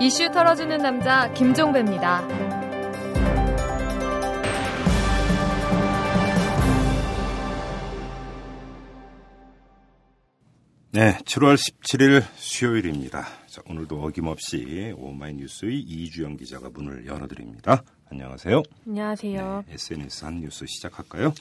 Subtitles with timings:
[0.00, 2.24] 이슈 털어주는 남자 김종배입니다.
[10.92, 13.26] 네, 7월 17일 수요일입니다.
[13.48, 17.82] 자, 오늘도 어김없이 오마이뉴스의 이주영 기자가 문을 열어드립니다.
[18.08, 18.62] 안녕하세요.
[18.86, 19.64] 안녕하세요.
[19.66, 21.34] 네, SNS 한 뉴스 시작할까요?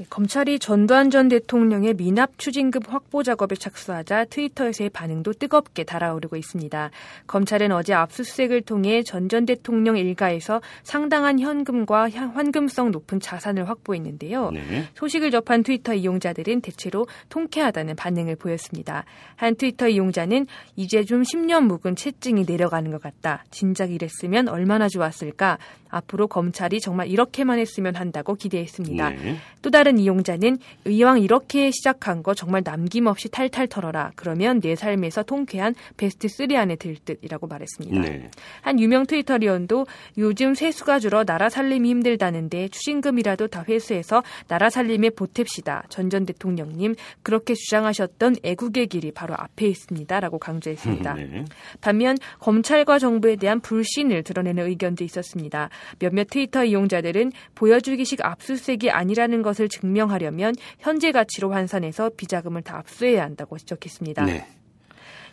[0.00, 6.90] 네, 검찰이 전두환 전 대통령의 미납 추징금 확보 작업에 착수하자 트위터에서의 반응도 뜨겁게 달아오르고 있습니다.
[7.26, 14.50] 검찰은 어제 압수수색을 통해 전 전 대통령 일가에서 상당한 현금과 환금성 높은 자산을 확보했는데요.
[14.52, 14.88] 네.
[14.94, 19.04] 소식을 접한 트위터 이용자들은 대체로 통쾌하다는 반응을 보였습니다.
[19.36, 20.46] 한 트위터 이용자는
[20.76, 23.44] 이제 좀 10년 묵은 채증이 내려가는 것 같다.
[23.50, 25.58] 진작 이랬으면 얼마나 좋았을까.
[25.90, 29.10] 앞으로 검찰이 정말 이렇게만 했으면 한다고 기대했습니다.
[29.10, 29.36] 네.
[29.62, 34.12] 또 다른 이용자는 이왕 이렇게 시작한 거 정말 남김없이 탈탈 털어라.
[34.16, 38.00] 그러면 내 삶에서 통쾌한 베스트 3 안에 들 듯이라고 말했습니다.
[38.00, 38.30] 네.
[38.60, 39.86] 한 유명 트위터리언도
[40.18, 45.88] 요즘 세수가 줄어 나라 살림이 힘들다는데 추징금이라도 다 회수해서 나라 살림에 보탭시다.
[45.88, 51.14] 전 전 대통령님 그렇게 주장하셨던 애국의 길이 바로 앞에 있습니다라고 강조했습니다.
[51.14, 51.44] 네.
[51.80, 55.70] 반면 검찰과 정부에 대한 불신을 드러내는 의견도 있었습니다.
[55.98, 63.58] 몇몇 트위터 이용자들은 보여주기식 압수수색이 아니라는 것을 증명하려면 현재 가치로 환산해서 비자금을 다 압수해야 한다고
[63.58, 64.24] 지적했습니다.
[64.24, 64.46] 네.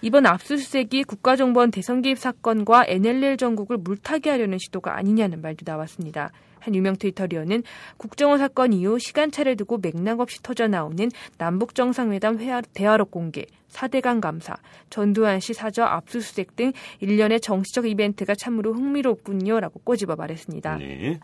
[0.01, 6.31] 이번 압수수색이 국가정보원 대선 개입 사건과 NLL 전국을 물타기 하려는 시도가 아니냐는 말도 나왔습니다.
[6.59, 7.63] 한 유명 트위터리어는
[7.97, 12.37] 국정원 사건 이후 시간차를 두고 맥락 없이 터져 나오는 남북 정상회담
[12.73, 14.55] 대화록 공개, 4대강 감사,
[14.89, 20.77] 전두환 씨 사저 압수수색 등 일련의 정치적 이벤트가 참으로 흥미롭군요라고 꼬집어 말했습니다.
[20.77, 21.19] 네.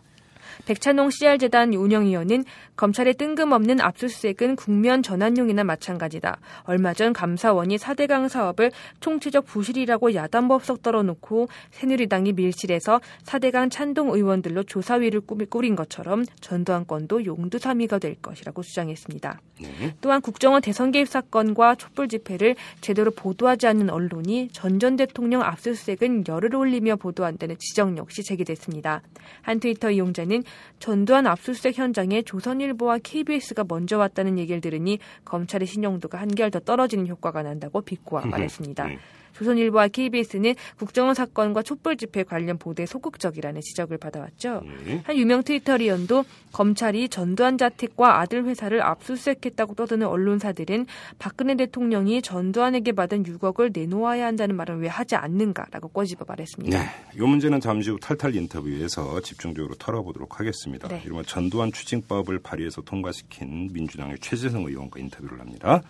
[0.66, 2.44] 백찬홍 CR재단 운영위원은
[2.76, 6.38] 검찰의 뜬금없는 압수수색은 국면 전환용이나 마찬가지다.
[6.64, 15.22] 얼마 전 감사원이 4대강 사업을 총체적 부실이라고 야단법석 떨어놓고 새누리당이 밀실에서 4대강 찬동 의원들로 조사위를
[15.50, 19.40] 꾸린 것처럼 전두환 건도 용두사미가 될 것이라고 주장했습니다.
[19.60, 19.94] 네.
[20.00, 26.24] 또한 국정원 대선 개입 사건과 촛불 집회를 제대로 보도하지 않는 언론이 전 전 대통령 압수수색은
[26.28, 29.00] 열을 올리며 보도한다는 지적 역시 제기됐습니다.
[29.40, 30.43] 한 트위터 이용자는
[30.78, 37.42] 전두환 압수수색 현장에 조선일보와 KBS가 먼저 왔다는 얘기를 들으니 검찰의 신용도가 한결 더 떨어지는 효과가
[37.42, 38.88] 난다고 비꼬아 말했습니다.
[39.34, 39.38] 네.
[39.38, 44.62] 조선일보와 KBS는 국정원 사건과 촛불 집회 관련 보도에 소극적이라는 지적을 받아왔죠.
[44.86, 45.02] 네.
[45.04, 50.86] 한 유명 트위터리언도 검찰이 전두환 자택과 아들 회사를 압수수색했다고 떠드는 언론사들은
[51.18, 56.78] 박근혜 대통령이 전두환에게 받은 6억을 내놓아야 한다는 말은 왜 하지 않는가라고 꼬집어 말했습니다.
[56.78, 60.88] 네, 이 문제는 잠시 후 탈탈 인터뷰에서 집중적으로 털어보도록 하겠습니다.
[60.88, 61.02] 네.
[61.04, 65.82] 이른바 전두환 추징법을 발의해서 통과시킨 민주당의 최재성 의원과 인터뷰를 합니다.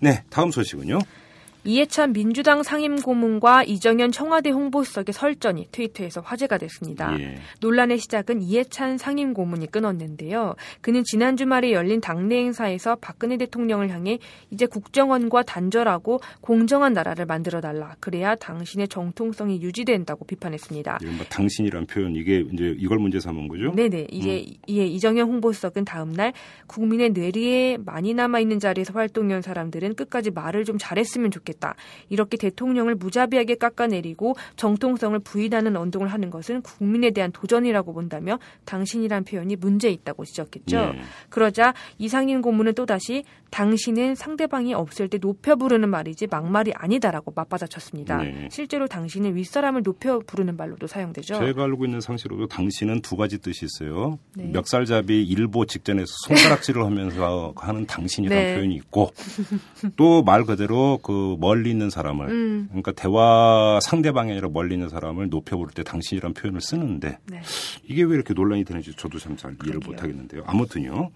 [0.00, 0.98] 네, 다음 소식은요.
[1.66, 7.18] 이해찬 민주당 상임고문과 이정현 청와대 홍보수석의 설전이 트위터에서 화제가 됐습니다.
[7.20, 7.38] 예.
[7.60, 10.54] 논란의 시작은 이해찬 상임고문이 끊었는데요.
[10.80, 14.18] 그는 지난 주말에 열린 당내 행사에서 박근혜 대통령을 향해
[14.50, 17.96] 이제 국정원과 단절하고 공정한 나라를 만들어 달라.
[17.98, 21.00] 그래야 당신의 정통성이 유지된다고 비판했습니다.
[21.16, 23.72] 뭐 당신이란 표현 이게 이제 이걸 문제 삼은 거죠?
[23.74, 24.06] 네네.
[24.10, 24.54] 이게 음.
[24.68, 26.32] 예, 이정현 홍보수석은 다음 날
[26.68, 31.55] 국민의 뇌리에 많이 남아 있는 자리에서 활동한 사람들은 끝까지 말을 좀 잘했으면 좋겠다.
[31.56, 31.74] 하겠다.
[32.08, 39.56] 이렇게 대통령을 무자비하게 깎아내리고 정통성을 부인하는 언동을 하는 것은 국민에 대한 도전이라고 본다며 당신이란 표현이
[39.56, 40.92] 문제 있다고 지적했죠.
[40.92, 41.00] 네.
[41.28, 48.22] 그러자 이상인 고문은 또다시 당신은 상대방이 없을 때 높여 부르는 말이지 막말이 아니다라고 맞받아쳤습니다.
[48.22, 48.48] 네.
[48.50, 51.38] 실제로 당신은 윗사람을 높여 부르는 말로도 사용되죠.
[51.38, 54.18] 제가 알고 있는 상식으로도 당신은 두 가지 뜻이 있어요.
[54.34, 54.50] 네.
[54.52, 58.54] 멱살잡이 일보 직전에서 손가락질을 하면서 하는 당신이라는 네.
[58.54, 59.10] 표현이 있고
[59.96, 62.66] 또 말 그대로 그 멀리 있는 사람을 음.
[62.68, 67.40] 그러니까 대화 상대방이 아니라 멀리 있는 사람을 높여 부를 때 당신이란 표현을 쓰는데 네.
[67.84, 70.44] 이게 왜 이렇게 논란이 되는지 저도 참 잘 이해를 못 하겠는데요.
[70.46, 71.10] 아무튼요.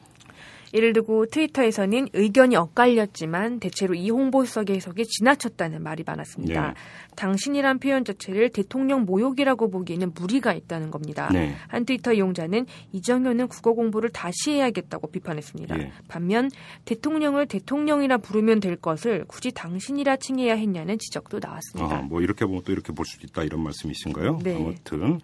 [0.72, 6.68] 이를 두고 트위터에서는 의견이 엇갈렸지만 대체로 이 홍보석의 해석이 지나쳤다는 말이 많았습니다.
[6.68, 6.74] 네.
[7.16, 11.28] 당신이란 표현 자체를 대통령 모욕이라고 보기에는 무리가 있다는 겁니다.
[11.33, 11.54] 네.
[11.68, 15.77] 한 트위터 이용자는 이정현은 국어 공부를 다시 해야겠다고 비판했습니다.
[15.77, 15.92] 네.
[16.09, 16.50] 반면
[16.84, 21.98] 대통령을 대통령이라 부르면 될 것을 굳이 당신이라 칭해야 했냐는 지적도 나왔습니다.
[21.98, 24.39] 아, 뭐 이렇게 보면 또 이렇게 볼수 있다 이런 말씀이신가요?
[24.42, 24.56] 네.
[24.56, 25.21] 아무튼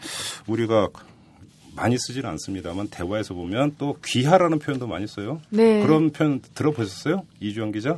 [0.47, 0.89] 우리가
[1.77, 5.41] 많이 쓰지는 않습니다만 대화에서 보면 또 귀하라는 표현도 많이 써요.
[5.51, 5.83] 네.
[5.83, 7.25] 그런 표현 들어보셨어요?
[7.41, 7.97] 이주영 기자?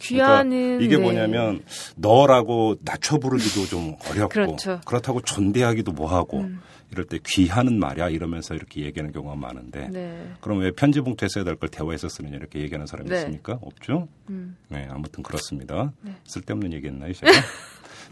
[0.00, 1.02] 귀하는 그러니까 이게 네.
[1.02, 1.62] 뭐냐면
[1.96, 4.80] 너라고 낮춰 부르기도 좀 어렵고 그렇죠.
[4.84, 6.60] 그렇다고 존대하기도 뭐하고 음.
[6.90, 10.32] 이럴 때 귀하는 말이야 이러면서 이렇게 얘기하는 경우가 많은데 네.
[10.40, 13.16] 그럼 왜 편지 봉투에 써야 될 걸 대화에서 쓰느냐 이렇게 얘기하는 사람이 네.
[13.16, 13.58] 있습니까?
[13.62, 14.08] 없죠.
[14.30, 14.56] 음.
[14.68, 15.92] 네 아무튼 그렇습니다.
[16.02, 16.12] 네.
[16.24, 17.32] 쓸데없는 얘기했나요 제가?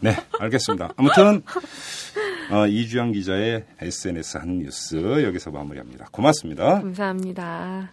[0.02, 0.93] 네 알겠습니다.
[0.96, 1.43] 아무튼
[2.50, 6.06] 어, 이주영 기자의 SNS 한 뉴스 여기서 마무리합니다.
[6.10, 6.81] 고맙습니다.
[6.81, 7.90] 감사합니다.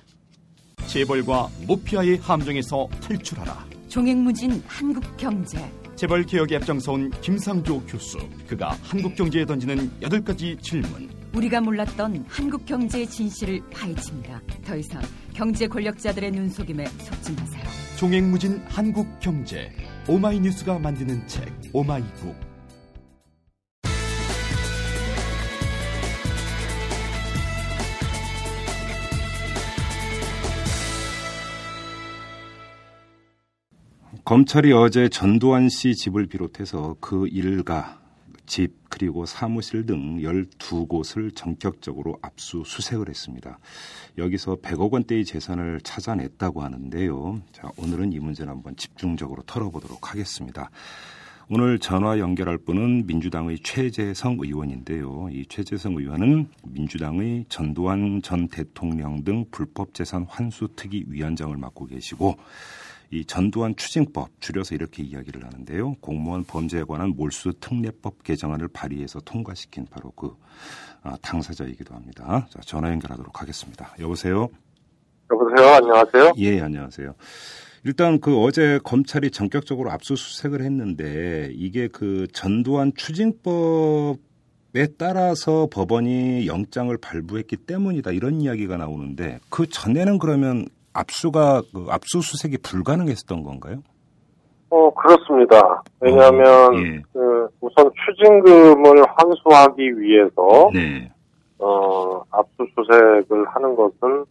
[0.88, 3.66] 재벌과 모피아의 함정에서 탈출하라.
[3.90, 5.60] 종횡무진 한국 경제.
[6.00, 8.18] 재벌 개혁에 앞장서온 김상조 교수.
[8.48, 11.10] 그가 한국 경제에 던지는 여덟 가지 질문.
[11.34, 14.42] 우리가 몰랐던 한국 경제의 진실을 파헤칩니다.
[14.66, 15.02] 더 이상
[15.34, 17.64] 경제 권력자들의 눈속임에 속지 마세요.
[17.98, 19.74] 종횡무진 한국 경제.
[20.08, 22.49] 오마이뉴스가 만드는 책 오마이북.
[34.30, 38.00] 검찰이 어제 전두환 씨 집을 비롯해서 그 일가,
[38.46, 43.58] 집, 그리고 사무실 등 12곳을 전격적으로 압수수색을 했습니다.
[44.20, 47.42] 여기서 100억 원대의 재산을 찾아냈다고 하는데요.
[47.52, 50.70] 자, 오늘은 이 문제를 한번 집중적으로 털어보도록 하겠습니다.
[51.50, 55.30] 오늘 전화 연결할 분은 민주당의 최재성 의원인데요.
[55.32, 62.38] 이 최재성 의원은 민주당의 전두환 전 대통령 등 불법 재산 환수 특위 위원장을 맡고 계시고
[63.12, 65.96] 이 전두환 추징법 줄여서 이렇게 이야기를 하는데요.
[66.00, 70.36] 공무원 범죄에 관한 몰수 특례법 개정안을 발의해서 통과시킨 바로 그
[71.02, 72.48] 아, 당사자이기도 합니다.
[72.52, 73.96] 자, 전화 연결하도록 하겠습니다.
[74.00, 74.50] 여보세요.
[75.32, 75.70] 여보세요.
[75.70, 76.34] 안녕하세요.
[76.38, 77.16] 예, 안녕하세요.
[77.86, 84.18] 일단 그 어제 검찰이 전격적으로 압수수색을 했는데 이게 그 전두환 추징법에
[84.98, 93.44] 따라서 법원이 영장을 발부했기 때문이다 이런 이야기가 나오는데 그 전에는 그러면 압수가 그 압수수색이 불가능했었던
[93.44, 93.78] 건가요?
[94.70, 95.84] 어 그렇습니다.
[96.00, 97.02] 왜냐하면 어, 예.
[97.14, 101.12] 그 우선 추징금을 환수하기 위해서 네.
[101.58, 104.26] 어 압수수색을 하는 것은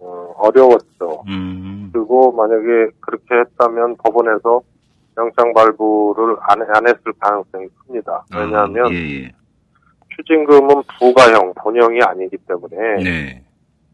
[0.00, 1.24] 어, 어려웠죠.
[1.28, 1.90] 음.
[1.92, 4.62] 그리고 만약에 그렇게 했다면 법원에서
[5.18, 8.24] 영장 발부를 안, 안 했을 가능성이 큽니다.
[8.30, 9.32] 아, 왜냐하면 아, 예, 예.
[10.16, 13.44] 추징금은 부가형, 본형이 아니기 때문에 네.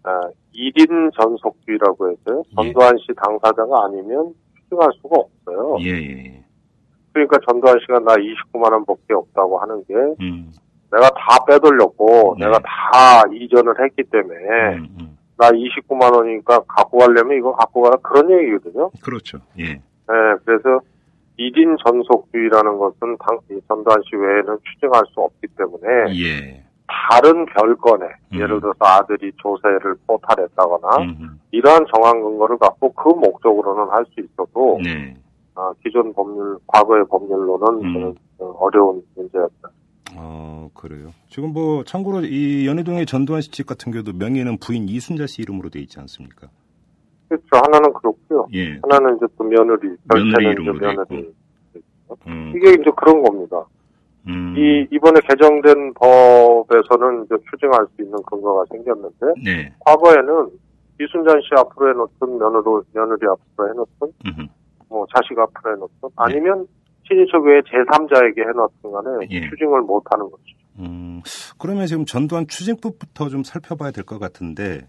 [0.07, 2.55] 아, 1인 전속주의라고 해서 예.
[2.55, 4.33] 전두환 씨 당사자가 아니면
[4.63, 5.77] 추징할 수가 없어요.
[5.81, 6.45] 예, 예, 예.
[7.13, 10.53] 그러니까 전두환 씨가 나 29만 원밖에 없다고 하는 게 음.
[10.93, 12.47] 내가 다 빼돌렸고 네.
[12.47, 15.19] 내가 다 이전을 했기 때문에 음, 음.
[15.37, 18.91] 나 29만 원이니까 갖고 가려면 이거 갖고 가라 그런 얘기거든요.
[19.03, 19.39] 그렇죠.
[19.59, 19.75] 예.
[19.75, 19.81] 네,
[20.45, 20.81] 그래서
[21.39, 26.65] 1인 전속주의라는 것은 당, 전두환 씨 외에는 추징할 수 없기 때문에 예.
[26.89, 28.39] 다른 별건에 음.
[28.39, 31.41] 예를 들어서 아들이 조세를 포탈했다거나 음.
[31.51, 35.17] 이러한 정황 근거를 갖고 그 목적으로는 할 수 있어도 네.
[35.55, 38.15] 어, 기존 법률 과거의 법률로는 음.
[38.39, 39.71] 어려운 문제였다.
[40.19, 41.11] 어 그래요.
[41.29, 45.69] 지금 뭐 참고로 이 연희동의 전두환 씨 집 같은 경우도 명의는 부인 이순자 씨 이름으로
[45.71, 46.49] 돼 있지 않습니까?
[47.29, 47.47] 그렇죠.
[47.53, 48.47] 하나는 그렇고요.
[48.55, 48.79] 예.
[48.83, 51.35] 하나는 이제 또 며느리, 며느리 이름으로 며느리.
[52.29, 52.53] 음.
[52.57, 53.65] 이게 이제 그런 겁니다.
[54.29, 54.55] 음.
[54.57, 59.73] 이 이번에 개정된 법에서는 이제 추징할 수 있는 근거가 생겼는데 네.
[59.81, 60.49] 과거에는
[61.01, 64.49] 이순잔 씨 앞으로 해놓든 며느리 며느리 앞으로 해놓든 음흠.
[64.89, 66.09] 뭐 자식 앞으로 해놓든 네.
[66.17, 66.67] 아니면
[67.09, 69.49] 친인척 외에 제3자에게 해놨든 간에 예.
[69.49, 70.43] 추징을 못하는 거죠.
[70.79, 71.23] 음,
[71.59, 74.81] 그러면 지금 전두환 추징법부터 좀 살펴봐야 될 것 같은데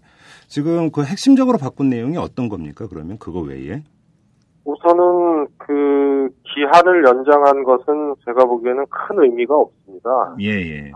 [0.48, 2.86] 지금 그 핵심적으로 바꾼 내용이 어떤 겁니까?
[2.88, 3.82] 그러면 그거 외에?
[4.64, 5.17] 우선은 그
[6.58, 10.34] 기한을 연장한 것은 제가 보기에는 큰 의미가 없습니다.
[10.40, 10.74] 예, 예.
[10.76, 10.92] 예, 예.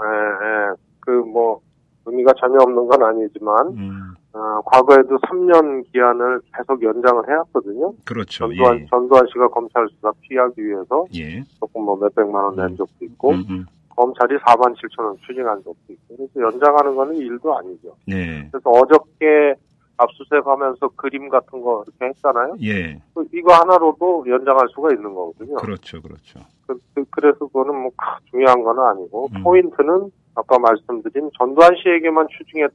[1.00, 1.60] 그 뭐
[2.04, 4.14] 의미가 전혀 없는 건 아니지만 음.
[4.32, 7.92] 어, 과거에도 3년 기한을 계속 연장을 해왔거든요.
[8.04, 8.48] 그렇죠.
[8.48, 8.86] 전두환 예.
[8.90, 11.44] 전두환 씨가 검찰 수사 피하기 위해서 예.
[11.60, 13.66] 조금 뭐 몇백만 원 낸 적도 있고 음, 음.
[13.94, 17.94] 검찰이 4만 7천 원 추징한 적도 있고 그래서 연장하는 거는 일도 아니죠.
[18.08, 18.48] 네.
[18.50, 19.54] 그래서 어저께
[19.96, 22.56] 압수수색하면서 그림 같은 거 이렇게 했잖아요.
[22.62, 23.00] 예.
[23.14, 25.56] 그 이거 하나로도 연장할 수가 있는 거거든요.
[25.56, 26.40] 그렇죠, 그렇죠.
[26.66, 27.90] 그, 그 래서 그거는 뭐
[28.30, 29.42] 중요한 건 아니고 음.
[29.42, 32.70] 포인트는 아까 말씀드린 전두환 씨에게만 추징할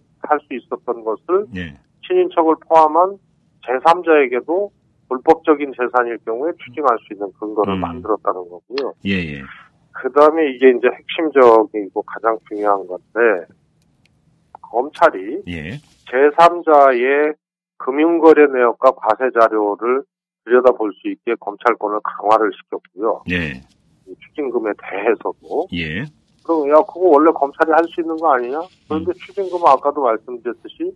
[0.48, 1.80] 수 있었던 것을 예.
[2.08, 3.18] 친인척을 포함한
[3.66, 4.70] 제3자에게도
[5.10, 7.80] 불법적인 재산일 경우에 추징할 수 있는 근거를 음.
[7.80, 8.94] 만들었다는 거고요.
[9.06, 9.42] 예, 예.
[9.92, 13.46] 그 다음에 이게 이제 핵심적이고 가장 중요한 건데
[14.72, 15.72] 검찰이 예.
[16.12, 17.36] 제3자의
[17.78, 20.04] 금융거래 내역과 과세 자료를
[20.46, 23.24] 들여다볼 수 있게 검찰권을 강화를 시켰고요.
[23.32, 23.62] 예.
[24.28, 25.68] 추징금에 대해서도.
[25.74, 26.04] 예.
[26.46, 28.62] 그럼 야 그거 원래 검찰이 할 수 있는 거 아니냐?
[28.88, 29.14] 그런데 음.
[29.26, 30.96] 추징금은 아까도 말씀드렸듯이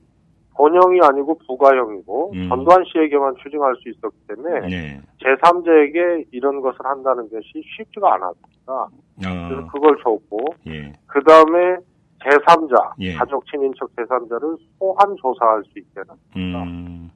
[0.55, 2.49] 본형이 아니고 부가형이고 음.
[2.49, 5.01] 전두환 씨에게만 추징할 수 있었기 때문에 네.
[5.23, 8.73] 제3자에게 이런 것을 한다는 것이 쉽지가 않았습니다.
[8.73, 8.87] 어.
[9.17, 10.93] 그래서 그걸 줬고 예.
[11.07, 11.77] 그 다음에
[12.23, 13.13] 제3자 예.
[13.13, 16.63] 가족 친인척 제3자를 소환 조사할 수 있게 했습니다.
[16.63, 17.09] 음.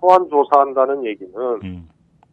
[0.00, 1.32] 소환 조사한다는 얘기는
[1.64, 1.88] 음.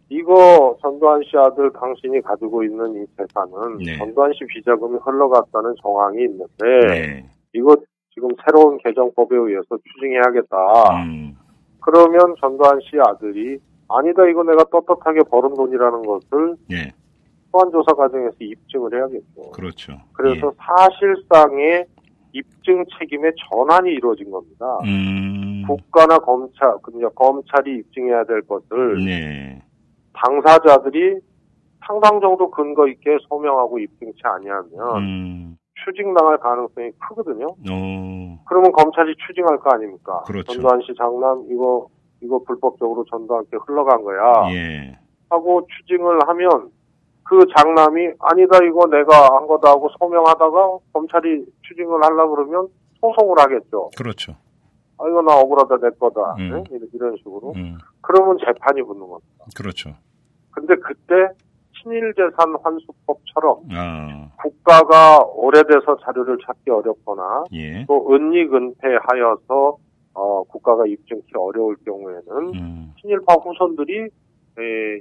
[0.09, 3.97] 이거 전두환 씨 아들 당신이 가지고 있는 이 재산은 네.
[3.97, 7.29] 전두환 씨 비자금이 흘러갔다는 정황이 있는데 네.
[7.53, 7.75] 이거
[8.13, 11.03] 지금 새로운 개정법에 의해서 추징해야겠다.
[11.05, 11.37] 음.
[11.81, 16.91] 그러면 전두환 씨 아들이 아니다 이거 내가 떳떳하게 벌은 돈이라는 것을 예.
[17.51, 19.51] 소환 조사 과정에서 입증을 해야겠죠.
[19.53, 19.93] 그렇죠.
[20.13, 20.57] 그래서 예.
[20.57, 21.85] 사실상의
[22.33, 24.77] 입증 책임의 전환이 이루어진 겁니다.
[24.85, 25.63] 음.
[25.67, 29.61] 국가나 검찰, 그러니까 검찰이 입증해야 될 것을 네.
[30.13, 31.19] 당사자들이
[31.85, 35.57] 상당 정도 근거 있게 소명하고 입증치 아니하면 음.
[35.85, 37.47] 추징당할 가능성이 크거든요.
[37.47, 38.37] 오.
[38.47, 40.23] 그러면 검찰이 추징할 거 아닙니까?
[40.27, 40.53] 그렇죠.
[40.53, 41.87] 전두환 씨 장남 이거
[42.21, 44.51] 이거 불법적으로 전두환께 흘러간 거야.
[44.51, 44.97] 예.
[45.29, 46.69] 하고 추징을 하면
[47.29, 52.67] 그 장남이 아니다 이거 내가 한 거다 하고 소명하다가 검찰이 추징을 하려 그러면
[52.99, 53.91] 소송을 하겠죠.
[53.95, 54.31] 그렇죠.
[54.97, 56.63] 아 이거 나 억울하다 내 거다 음.
[56.67, 56.87] 네?
[56.91, 57.77] 이런 식으로 음.
[58.01, 59.45] 그러면 재판이 붙는 겁니다.
[59.55, 59.91] 그렇죠.
[60.49, 61.29] 근데 그때
[61.83, 64.31] 친일재산 환수법처럼 아.
[64.41, 67.85] 국가가 오래돼서 자료를 찾기 어렵거나 예.
[67.85, 69.77] 또 은닉은폐하여서
[70.15, 72.93] 어, 국가가 입증치 어려울 경우에는 음.
[72.99, 74.09] 친일파 후손들이 에,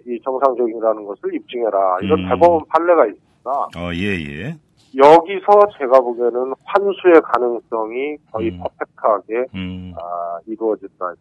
[0.06, 2.28] 이 정상적이라는 것을 입증해라 이런 음.
[2.28, 3.50] 대법원 판례가 있습니다.
[3.50, 4.56] 어, 예, 예.
[4.96, 8.58] 여기서 제가 보기에는 환수의 가능성이 거의 음.
[8.58, 9.92] 퍼펙트하게 음.
[9.96, 11.14] 아, 이루어진다.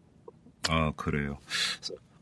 [0.70, 1.36] 아 그래요.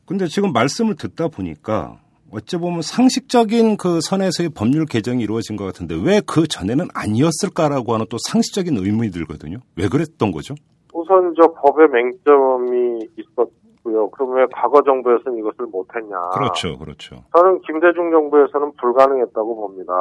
[0.07, 1.99] 근데 지금 말씀을 듣다 보니까
[2.33, 8.07] 어찌 보면 상식적인 그 선에서의 법률 개정이 이루어진 것 같은데 왜 그 전에는 아니었을까라고 하는
[8.11, 9.59] 또 상식적인 의문이 들거든요.
[9.77, 10.55] 왜 그랬던 거죠?
[10.93, 13.53] 우선 저 법의 맹점이 있었고
[13.93, 14.11] 요.
[14.11, 16.17] 그럼 왜 과거 정부에서는 이것을 못했냐?
[16.35, 17.17] 그렇죠, 그렇죠.
[17.37, 19.93] 저는 김대중 정부에서는 불가능했다고 봅니다.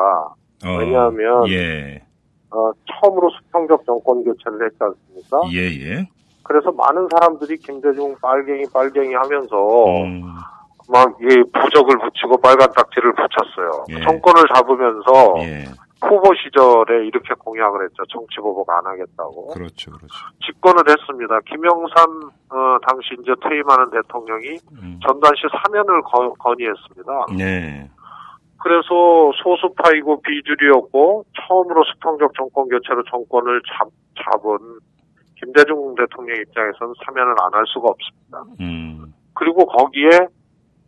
[0.66, 2.02] 어, 왜냐하면 예.
[2.52, 5.42] 어, 처음으로 수평적 정권 교체를 했지 않습니까?
[5.52, 6.10] 예, 예.
[6.44, 10.24] 그래서 많은 사람들이 김대중 빨갱이 빨갱이 하면서 음.
[10.88, 13.86] 막이 부적을 붙이고 빨간 딱지를 붙였어요.
[13.90, 14.02] 예.
[14.02, 15.66] 정권을 잡으면서 예.
[16.08, 18.04] 후보 시절에 이렇게 공약을 했죠.
[18.10, 19.48] 정치 보복 안 하겠다고.
[19.54, 20.16] 그렇죠, 그렇죠.
[20.46, 21.40] 집권을 했습니다.
[21.42, 25.00] 김영삼 어, 당시 이제 퇴임하는 대통령이 음.
[25.36, 27.26] 씨 사면을 거, 건의했습니다.
[27.38, 27.90] 네.
[28.62, 33.88] 그래서 소수파이고 비주류였고 처음으로 수평적 정권 교체로 정권을 잡,
[34.24, 34.58] 잡은
[35.38, 38.44] 김대중 대통령 입장에서는 사면을 안 할 수가 없습니다.
[38.62, 39.14] 음.
[39.34, 40.10] 그리고 거기에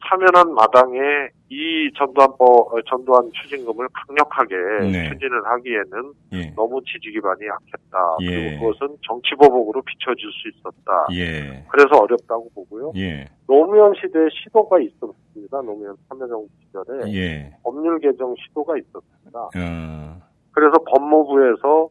[0.08, 1.00] 참여한 마당에
[1.50, 4.56] 이 전두환법, 어, 전두환 추징금을 강력하게
[4.92, 5.10] 네.
[5.10, 6.54] 추진을 하기에는 예.
[6.56, 8.18] 너무 지지 기반이 약했다.
[8.22, 8.30] 예.
[8.30, 11.08] 그리고 그것은 정치 보복으로 비춰질 수 있었다.
[11.14, 11.66] 예.
[11.70, 12.92] 그래서 어렵다고 보고요.
[12.98, 13.26] 예.
[13.48, 15.62] 노무현 시대에 시도가 있었습니다.
[15.62, 17.56] 노무현 참여정부 시절에 예.
[17.64, 19.40] 법률 개정 시도가 있었습니다.
[19.40, 20.22] 어.
[20.52, 21.90] 그래서 법무부에서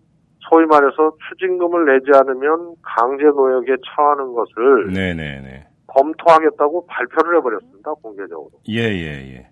[0.51, 5.67] 소위 말해서 추징금을 내지 않으면 강제 노역에 처하는 것을 네네네.
[5.97, 8.51] 검토하겠다고 발표를 해버렸습니다, 공개적으로.
[8.69, 9.49] 예, 예, 예.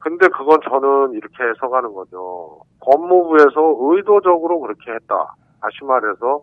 [0.00, 2.60] 근데 그건 저는 이렇게 해석하는 거죠.
[2.80, 5.34] 법무부에서 의도적으로 그렇게 했다.
[5.60, 6.42] 다시 말해서,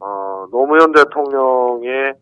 [0.00, 2.12] 어, 노무현 대통령의,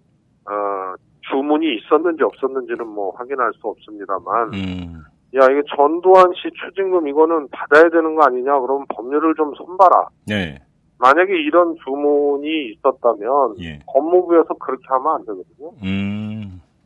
[0.47, 0.95] 어,
[1.31, 5.03] 주문이 있었는지 없었는지는 뭐 확인할 수 없습니다만, 음.
[5.37, 8.59] 야, 이게 전두환 씨 추징금 이거는 받아야 되는 거 아니냐?
[8.61, 10.09] 그러면 법률을 좀 손봐라.
[10.27, 10.59] 네.
[10.99, 13.79] 만약에 이런 주문이 있었다면 예.
[13.87, 15.71] 법무부에서 그렇게 하면 안 되거든요.
[15.83, 16.20] 음.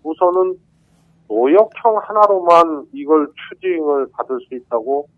[0.04, 0.56] 우선은
[1.28, 5.08] 노역형 하나로만 이걸 추징을 받을 수 있다고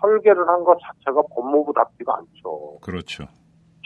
[0.00, 2.78] 설계를 한 것 자체가 법무부답지가 않죠.
[2.80, 3.24] 그렇죠.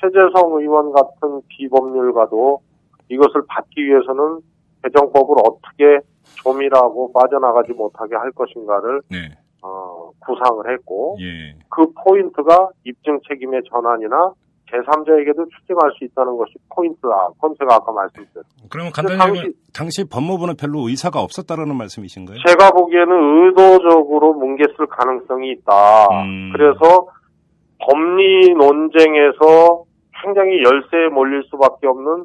[0.00, 2.60] 최재성 의원 같은 비법률가도
[3.08, 4.40] 이것을 받기 위해서는
[4.82, 5.98] 개정법을 어떻게
[6.42, 9.30] 조밀하고 빠져나가지 못하게 할 것인가를 네.
[9.62, 11.56] 어, 구상을 했고 예.
[11.70, 14.32] 그 포인트가 입증 책임의 전환이나
[14.74, 17.30] 제3자에게도 추징할 수 있다는 것이 포인트다.
[17.58, 18.68] 제가 아까 말씀드렸습니다.
[18.68, 22.38] 그러면 간단히 당시, 당시 법무부는 별로 의사가 없었다는 말씀이신가요?
[22.46, 26.08] 제가 보기에는 의도적으로 뭉개쓸 가능성이 있다.
[26.10, 26.50] 음.
[26.52, 27.06] 그래서
[27.78, 29.84] 법리 논쟁에서
[30.22, 32.24] 굉장히 열세에 몰릴 수밖에 없는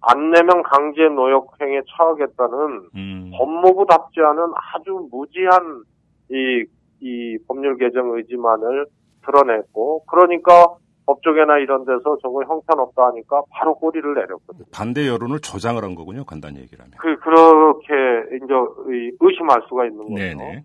[0.00, 3.30] 안내명 강제 노역행에 처하겠다는 음.
[3.36, 5.82] 법무부답지 않은 아주 무지한
[6.30, 6.64] 이,
[7.00, 8.86] 이 법률 개정 의지만을
[9.24, 10.76] 드러냈고 그러니까
[11.08, 14.66] 법조계나 이런 데서 저거 형편없다 하니까 바로 꼬리를 내렸거든요.
[14.70, 16.24] 반대 여론을 조장을 한 거군요.
[16.24, 16.92] 간단히 얘기를 하면.
[16.98, 18.54] 그, 그렇게 이제
[19.20, 20.14] 의심할 수가 있는 거죠.
[20.14, 20.64] 네네.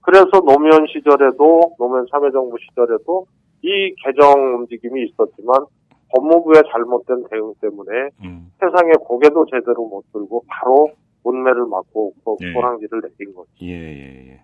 [0.00, 3.26] 그래서 노무현 시절에도 노무현 참여정부 시절에도
[3.60, 5.66] 이 개정 움직임이 있었지만
[6.14, 8.50] 법무부의 잘못된 대응 때문에 음.
[8.60, 10.90] 세상에 고개도 제대로 못 들고 바로
[11.22, 12.52] 문매를 맞고 예.
[12.52, 13.48] 호랑지를 내린 거죠.
[13.62, 14.40] 예, 예, 예.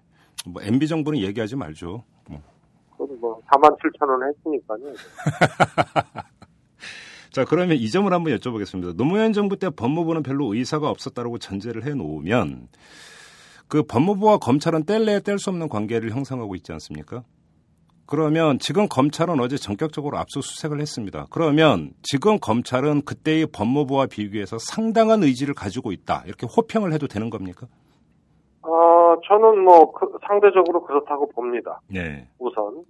[0.47, 2.05] 뭐 MB 정부는 얘기하지 말죠.
[2.31, 2.38] 뭐.
[3.21, 4.95] 뭐 4만 7천 원 했으니까요.
[7.31, 8.97] 자, 그러면 이 점을 한번 여쭤보겠습니다.
[8.97, 12.69] 노무현 정부 때 법무부는 별로 의사가 없었다고 전제를 해 놓으면
[13.69, 17.23] 그 법무부와 검찰은 뗄래야 뗄 수 없는 관계를 형성하고 있지 않습니까?
[18.07, 21.27] 그러면 지금 검찰은 어제 전격적으로 압수수색을 했습니다.
[21.31, 26.23] 그러면 지금 검찰은 그때의 법무부와 비교해서 상당한 의지를 가지고 있다.
[26.25, 27.67] 이렇게 호평을 해도 되는 겁니까?
[28.63, 31.81] 어, 저는 뭐 그, 상대적으로 그렇다고 봅니다.
[31.89, 32.27] 네.
[32.39, 32.83] 우선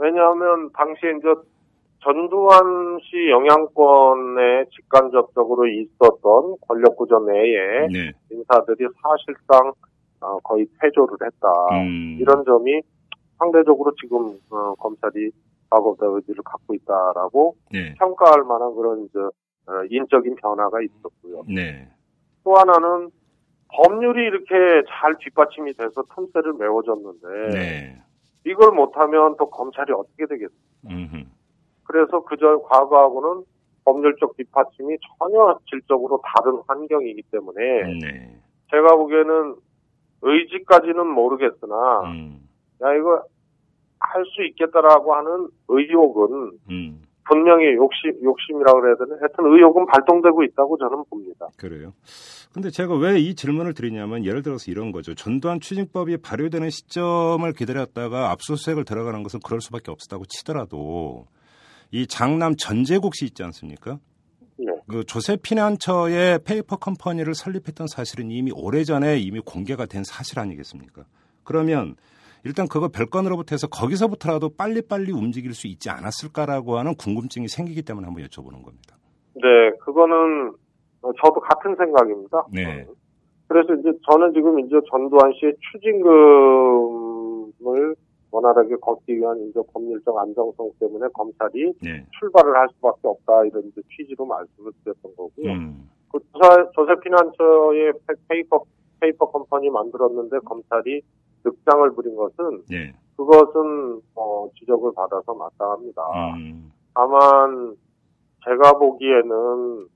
[0.00, 1.28] 왜냐하면 당시에 이제
[2.02, 8.10] 전두환 씨 영향권에 직간접적으로 있었던 권력구조 내에 네.
[8.30, 9.72] 인사들이 사실상
[10.22, 11.48] 어, 거의 퇴조를 했다.
[11.72, 12.16] 음.
[12.18, 12.80] 이런 점이
[13.38, 15.30] 상대적으로 지금 어, 검찰이
[15.68, 17.94] 과거보다 의지를 갖고 있다라고 네.
[17.98, 19.30] 평가할 만한 그런 저
[19.66, 21.44] 어, 인적인 변화가 있었고요.
[21.54, 21.88] 네.
[22.42, 23.10] 또 하나는
[23.68, 28.02] 법률이 이렇게 잘 뒷받침이 돼서 틈새를 메워줬는데 네.
[28.44, 30.88] 이걸 못하면 또 검찰이 어떻게 되겠습니까?
[31.84, 33.44] 그래서 그저 과거하고는
[33.84, 38.40] 법률적 뒷받침이 전혀 질적으로 다른 환경이기 때문에 네.
[38.70, 39.56] 제가 보기에는
[40.22, 42.48] 의지까지는 모르겠으나 음.
[42.82, 43.22] 야 이거
[43.98, 47.02] 할 수 있겠다라고 하는 의욕은 음.
[47.30, 51.46] 분명히 욕심 욕심이라고 그래야 되나 하여튼 의욕은 발동되고 있다고 저는 봅니다.
[51.56, 51.92] 그래요.
[52.52, 55.14] 근데 제가 왜 이 질문을 드리냐면 예를 들어서 이런 거죠.
[55.14, 61.26] 전두환 추징법이 발효되는 시점을 기다렸다가 압수수색을 들어가는 것은 그럴 수밖에 없었다고 치더라도
[61.92, 63.98] 이 장남 전재국 씨 있지 않습니까?
[64.56, 64.66] 네.
[64.88, 71.04] 그 조세피난처의 페이퍼 컴퍼니를 설립했던 사실은 이미 오래전에 이미 공개가 된 사실 아니겠습니까?
[71.44, 71.96] 그러면
[72.44, 78.24] 일단 그거 별건으로부터 해서 거기서부터라도 빨리빨리 움직일 수 있지 않았을까라고 하는 궁금증이 생기기 때문에 한번
[78.24, 78.96] 여쭤보는 겁니다.
[79.34, 80.52] 네, 그거는
[81.02, 82.46] 저도 같은 생각입니다.
[82.52, 82.86] 네.
[83.48, 87.56] 그래서 이제 저는 지금 이제 전두환 씨의 추징금을
[88.30, 92.06] 원활하게 걷기 위한 이제 법률적 안정성 때문에 검찰이 네.
[92.18, 95.50] 출발을 할 수밖에 없다 이런 이제 취지로 말씀을 드렸던 거고요.
[95.50, 95.90] 음.
[96.12, 96.20] 그
[96.74, 97.92] 조세피난처의
[98.28, 98.62] 페이퍼
[99.00, 101.02] 페이퍼 컴퍼니 만들었는데 검찰이
[101.44, 102.92] 늑장을 부린 것은 네.
[103.16, 106.02] 그것은 어, 지적을 받아서 마땅합니다.
[106.36, 106.72] 음.
[106.94, 107.76] 다만
[108.44, 109.86] 제가 보기에는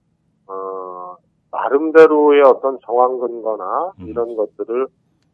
[0.48, 1.16] 어,
[1.50, 4.06] 나름대로의 어떤 정황 근거나 음.
[4.08, 4.86] 이런 것들을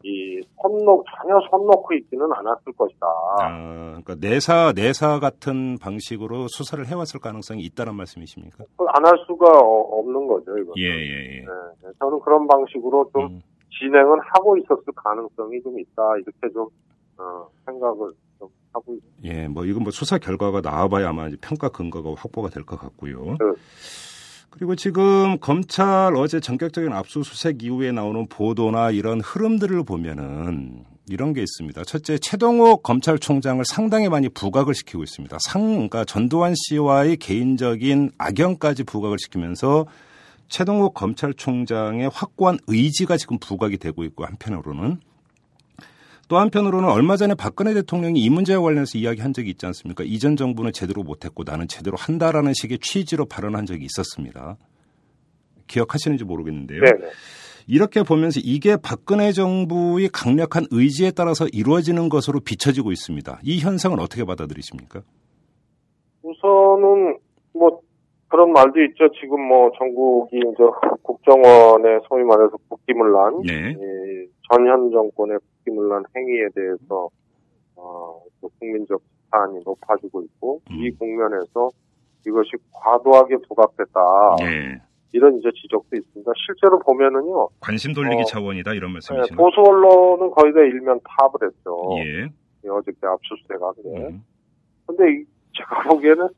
[0.03, 3.05] 이 손 놓, 전혀 손 놓고 있지는 않았을 것이다.
[3.39, 8.63] 아, 그러니까 내사 내사 같은 방식으로 수사를 해왔을 가능성이 있다는 말씀이십니까?
[8.95, 10.73] 안 할 수가 어, 없는 거죠, 이거.
[10.77, 11.39] 예, 예, 예.
[11.41, 11.45] 네,
[11.83, 13.41] 네, 저는 그런 방식으로 좀 음.
[13.79, 16.67] 진행은 하고 있었을 가능성이 좀 있다 이렇게 좀
[17.17, 19.23] 어, 생각을 좀 하고 있습니다.
[19.23, 23.25] 예, 뭐 이건 뭐 수사 결과가 나와봐야 아마 평가 근거가 확보가 될 것 같고요.
[23.25, 23.61] 네.
[24.49, 31.83] 그리고 지금 검찰 어제 전격적인 압수수색 이후에 나오는 보도나 이런 흐름들을 보면은 이런 게 있습니다.
[31.85, 35.37] 첫째, 최동욱 검찰총장을 상당히 많이 부각을 시키고 있습니다.
[35.41, 39.85] 상, 그러니까 전두환 씨와의 개인적인 악연까지 부각을 시키면서
[40.51, 44.99] 최동욱 검찰총장의 확고한 의지가 지금 부각이 되고 있고 한편으로는
[46.27, 50.03] 또 한편으로는 얼마 전에 박근혜 대통령이 이 문제와 관련해서 이야기한 적이 있지 않습니까?
[50.03, 54.57] 이전 정부는 제대로 못했고 나는 제대로 한다라는 식의 취지로 발언한 적이 있었습니다.
[55.67, 56.81] 기억하시는지 모르겠는데요.
[56.81, 57.11] 네네.
[57.67, 63.39] 이렇게 보면서 이게 박근혜 정부의 강력한 의지에 따라서 이루어지는 것으로 비춰지고 있습니다.
[63.43, 65.01] 이 현상은 어떻게 받아들이십니까?
[66.23, 67.19] 우선은
[67.53, 67.79] 뭐
[68.31, 69.11] 그런 말도 있죠.
[69.19, 70.63] 지금 뭐 전국이 이제
[71.03, 73.75] 국정원의 소위 말해서 국기문란, 네.
[74.49, 77.09] 전현 정권의 국기문란 행위에 대해서
[77.75, 78.21] 어,
[78.57, 80.75] 국민적 비판이 높아지고 있고 음.
[80.75, 81.71] 이 국면에서
[82.25, 83.99] 이것이 과도하게 부각됐다.
[84.39, 84.81] 네.
[85.13, 86.31] 이런 이제 지적도 있습니다.
[86.45, 87.49] 실제로 보면은요.
[87.59, 89.35] 관심 돌리기 어, 차원이다 이런 말씀이시죠.
[89.35, 91.77] 네, 보수 언론은 거의 다 일면 파업을 했죠.
[91.97, 92.69] 예.
[92.69, 94.07] 어저께 압수수색 하는데.
[94.07, 94.23] 음.
[94.87, 96.29] 근데 제가 보기에는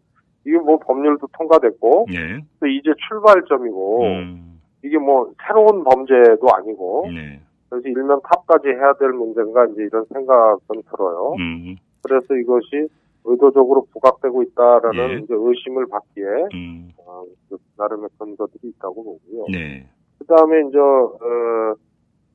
[0.46, 2.42] 이게 뭐 법률도 통과됐고 예.
[2.60, 4.62] 또 이제 출발점이고 음.
[4.84, 7.40] 이게 뭐 새로운 범죄도 아니고 네.
[7.70, 11.36] 그래서 일면 탑까지 해야 될 문제인가 이제 이런 생각은 들어요.
[11.40, 11.76] 음.
[12.04, 12.88] 그래서 이것이
[13.26, 15.24] 의도적으로 부각되고 있다라는 예.
[15.24, 16.92] 이제 의심을 받기에 음.
[16.98, 19.46] 어, 그 나름의 근거들이 있다고 보고요.
[19.50, 19.88] 네.
[20.20, 21.76] 그 다음에 이제 어,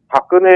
[0.09, 0.51] 박근혜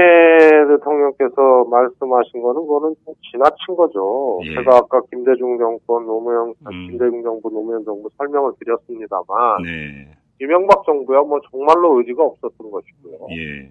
[0.67, 4.39] 대통령께서 말씀하신 거는 그거는 좀 지나친 거죠.
[4.45, 4.55] 예.
[4.55, 6.87] 제가 아까 김대중 정권 노무현 음.
[6.89, 10.07] 김대중 정부 노무현 정부 설명을 드렸습니다만 네.
[10.41, 13.27] 이명박 정부야 뭐 정말로 의지가 없었던 것이고요.
[13.29, 13.69] 예.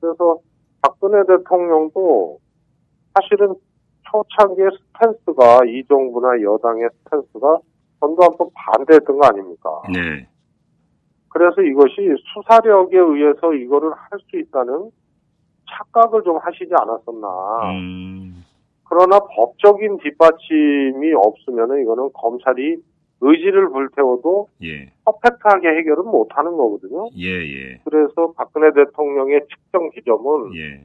[0.00, 0.38] 그래서
[0.82, 2.38] 박근혜 대통령도
[3.14, 3.54] 사실은
[4.10, 7.58] 초창기의 스탠스가 이 정부나 여당의 스탠스가
[8.00, 9.82] 전두환법 반대했던 거 아닙니까?
[9.94, 10.28] 네.
[11.30, 14.90] 그래서 이것이 수사력에 의해서 이거를 할 수 있다는
[15.72, 17.28] 착각을 좀 하시지 않았었나.
[17.72, 18.44] 음.
[18.88, 22.76] 그러나 법적인 뒷받침이 없으면 이거는 검찰이
[23.22, 24.92] 의지를 불태워도 예.
[25.04, 27.08] 퍼펙트하게 해결은 못하는 거거든요.
[27.16, 27.80] 예, 예.
[27.84, 30.84] 그래서 박근혜 대통령의 측정 지점은 예.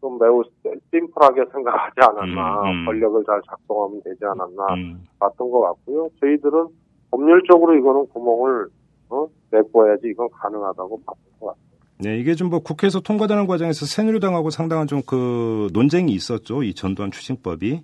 [0.00, 0.42] 좀 매우
[0.90, 2.62] 심플하게 생각하지 않았나.
[2.62, 2.86] 음, 음.
[2.86, 5.06] 권력을 잘 작동하면 되지 않았나 음.
[5.18, 6.08] 봤던 것 같고요.
[6.20, 6.66] 저희들은
[7.10, 8.66] 법률적으로 이거는 구멍을
[9.10, 9.26] 어?
[9.50, 11.73] 내꿔야지 이건 가능하다고 봤던 것 같아요.
[12.04, 16.62] 네, 이게 좀 뭐 국회에서 통과되는 과정에서 새누리당하고 상당한 좀 그 논쟁이 있었죠.
[16.62, 17.80] 이 전두환 추징법이.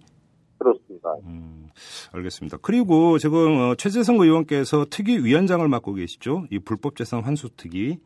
[0.58, 1.10] 그렇습니다.
[1.26, 1.68] 음,
[2.12, 2.58] 알겠습니다.
[2.62, 6.44] 그리고 지금 어, 최재성 의원께서 특위 위원장을 맡고 계시죠.
[6.50, 7.98] 이 불법 재산 환수 특위.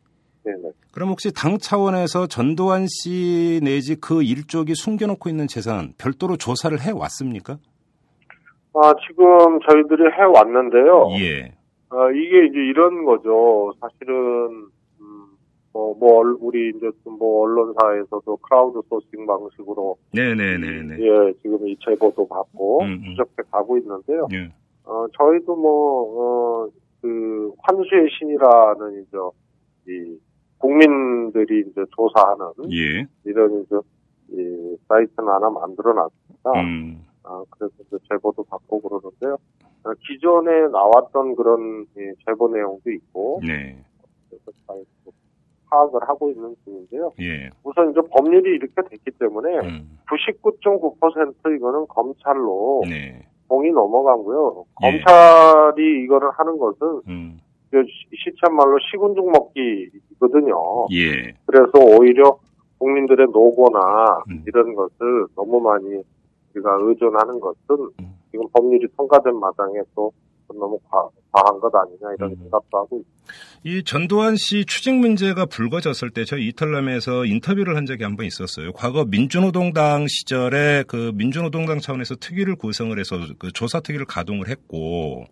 [0.44, 0.70] 네네.
[0.92, 6.90] 그럼 혹시 당 차원에서 전두환 씨 내지 그 일족이 숨겨놓고 있는 재산 별도로 조사를 해
[6.92, 7.59] 왔습니까?
[8.74, 11.09] 아, 지금 저희들이 해 왔는데요.
[11.20, 11.53] 예.
[11.90, 13.72] 아, 이게 이제 이런 거죠.
[13.81, 14.14] 사실은,
[14.50, 14.68] 음,
[15.74, 20.98] 뭐, 뭐, 얼- 우리 이제 좀뭐 언론사에서도 크라우드 소싱 방식으로, 네네네네.
[21.00, 23.10] 예, 지금 이 제보도 받고, 음, 음.
[23.10, 24.28] 추적해 가고 있는데요.
[24.32, 24.48] 예.
[24.84, 26.68] 어, 저희도 뭐, 어,
[27.02, 29.18] 그, 환수의 신이라는 이제,
[29.88, 30.16] 이,
[30.58, 33.04] 국민들이 이제 조사하는 예.
[33.24, 33.76] 이런 이제,
[34.30, 36.52] 이, 사이트는 하나 만들어 놨습니다.
[36.54, 37.04] 음.
[37.24, 39.37] 아, 그래서 이제 제보도 받고 그러는데요.
[39.82, 43.76] 어, 기존에 나왔던 그런 예, 제보 내용도 있고, 네.
[44.30, 44.76] 그래서 잘
[45.74, 47.12] 파악을 하고 있는 중인데요.
[47.20, 47.50] 예.
[47.64, 49.98] 우선 이제 법률이 이렇게 됐기 때문에 음.
[50.08, 53.26] 99.9% 이거는 검찰로 네.
[53.48, 54.64] 공이 넘어가고요.
[54.84, 54.90] 예.
[55.02, 57.38] 검찰이 이거를 하는 것은 음.
[57.68, 60.87] 이제 시- 시쳇말로 시군죽 먹기거든요.
[60.92, 61.32] 예.
[61.46, 62.38] 그래서 오히려
[62.78, 64.44] 국민들의 노고나 음.
[64.46, 66.02] 이런 것을 너무 많이
[66.54, 67.56] 우리가 의존하는 것은
[68.00, 68.14] 음.
[68.30, 70.12] 지금 법률이 통과된 마당에 또
[70.48, 72.37] 너무 과, 과한 것 아니냐 이런 음.
[72.37, 73.02] 생각도 하고.
[73.64, 78.72] 이 전두환 씨 추징 문제가 불거졌을 때 저희 이탈남에서 인터뷰를 한 적이 한 번 있었어요.
[78.72, 85.24] 과거 민주노동당 시절에 그 민주노동당 차원에서 특위를 구성을 해서 그 조사 특위를 가동을 했고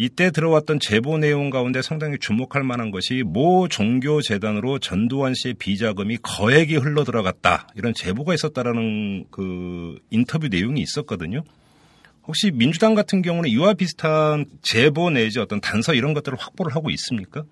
[0.00, 6.18] 이때 들어왔던 제보 내용 가운데 상당히 주목할 만한 것이 모 종교 재단으로 전두환 씨의 비자금이
[6.22, 11.42] 거액이 흘러 들어갔다 이런 제보가 있었다라는 그 인터뷰 내용이 있었거든요.
[12.28, 17.42] 혹시 민주당 같은 경우는 이와 비슷한 제보 내지 어떤 단서 이런 것들을 확보를 하고 있습니까?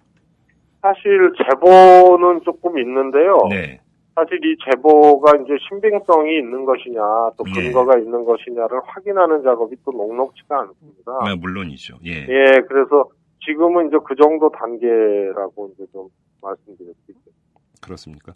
[0.82, 3.38] 사실 제보는 조금 있는데요.
[3.48, 3.80] 네.
[4.14, 7.00] 사실 이 제보가 이제 신빙성이 있는 것이냐
[7.36, 7.52] 또 네.
[7.52, 11.12] 근거가 있는 것이냐를 확인하는 작업이 또 녹록치가 않습니다.
[11.20, 11.96] 아, 물론이죠.
[12.06, 12.26] 예.
[12.28, 13.08] 예, 그래서
[13.46, 16.08] 지금은 이제 그 정도 단계라고 이제 좀
[16.42, 17.60] 말씀드릴 수 있겠습니다.
[17.82, 18.32] 그렇습니까?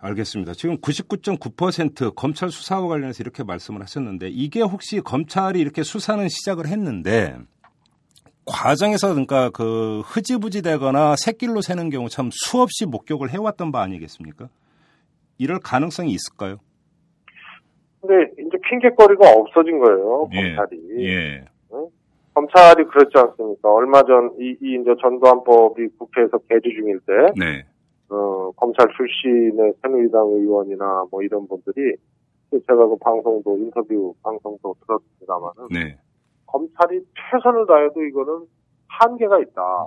[0.00, 0.52] 알겠습니다.
[0.52, 7.36] 지금 99.9% 검찰 수사와 관련해서 이렇게 말씀을 하셨는데 이게 혹시 검찰이 이렇게 수사는 시작을 했는데
[8.46, 14.48] 과정에서 그러니까 그 흐지부지 되거나 새길로 새는 경우 참 수없이 목격을 해왔던 바 아니겠습니까?
[15.38, 16.58] 이럴 가능성이 있을까요?
[18.00, 20.54] 근데 이제 핑계거리가 없어진 거예요, 예.
[20.54, 21.06] 검찰이.
[21.06, 21.44] 예.
[22.34, 23.72] 검찰이 그렇지 않습니까?
[23.72, 27.64] 얼마 전, 이, 이 이제 전두환법이 국회에서 개주 중일 때, 네.
[28.10, 31.96] 어, 검찰 출신의 새누리당 의원이나 뭐 이런 분들이,
[32.50, 35.98] 제가 그 방송도, 인터뷰 방송도 들었습니다만은, 네.
[36.46, 38.46] 검찰이 최선을 다해도 이거는
[38.88, 39.86] 한계가 있다.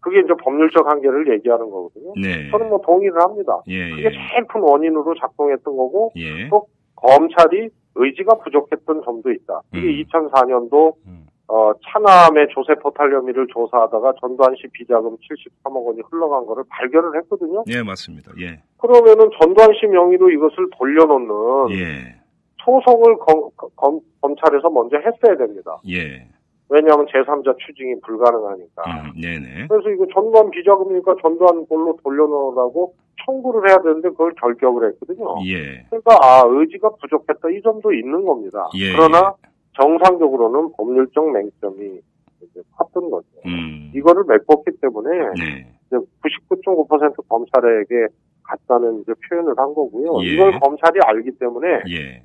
[0.00, 2.14] 그게 이제 법률적 한계를 얘기하는 거거든요.
[2.14, 2.48] 네.
[2.50, 3.60] 저는 뭐 동의를 합니다.
[3.66, 4.10] 예, 그게 예.
[4.10, 6.48] 제일 큰 원인으로 작동했던 거고, 예.
[6.48, 9.60] 또 검찰이 의지가 부족했던 점도 있다.
[9.74, 10.04] 이게 음.
[10.04, 11.26] 2004년도 음.
[11.48, 17.62] 어, 차남의 조세 포탈 혐의를 조사하다가 전두환 씨 비자금 73억 원이 흘러간 거를 발견을 했거든요.
[17.68, 18.32] 예, 맞습니다.
[18.40, 18.60] 예.
[18.78, 22.16] 그러면은 전두환 씨 명의로 이것을 돌려놓는 예.
[22.64, 25.76] 소송을 검, 검, 검찰에서 먼저 했어야 됩니다.
[25.88, 26.26] 예.
[26.68, 28.82] 왜냐하면 제3자 추징이 불가능하니까.
[28.84, 29.68] 음, 네네.
[29.68, 35.36] 그래서 이거 전두환 비자금이니까 전두환 걸로 돌려놓으라고 청구를 해야 되는데 그걸 결격을 했거든요.
[35.46, 35.86] 예.
[35.90, 38.68] 그러니까 아 의지가 부족했다 이 점도 있는 겁니다.
[38.74, 38.92] 예.
[38.92, 39.34] 그러나
[39.80, 42.00] 정상적으로는 법률적 맹점이
[42.42, 43.26] 이제 컸던 거죠.
[43.46, 43.92] 음.
[43.94, 45.66] 이거를 메꿨기 때문에 네.
[45.86, 48.06] 이제 99.9% 검찰에게
[48.42, 50.22] 갔다는 이제 표현을 한 거고요.
[50.22, 50.34] 예.
[50.34, 52.22] 이걸 검찰이 알기 때문에 예.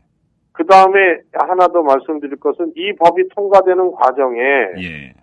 [0.52, 5.14] 그 다음에 하나 더 말씀드릴 것은 이 법이 통과되는 과정에 예.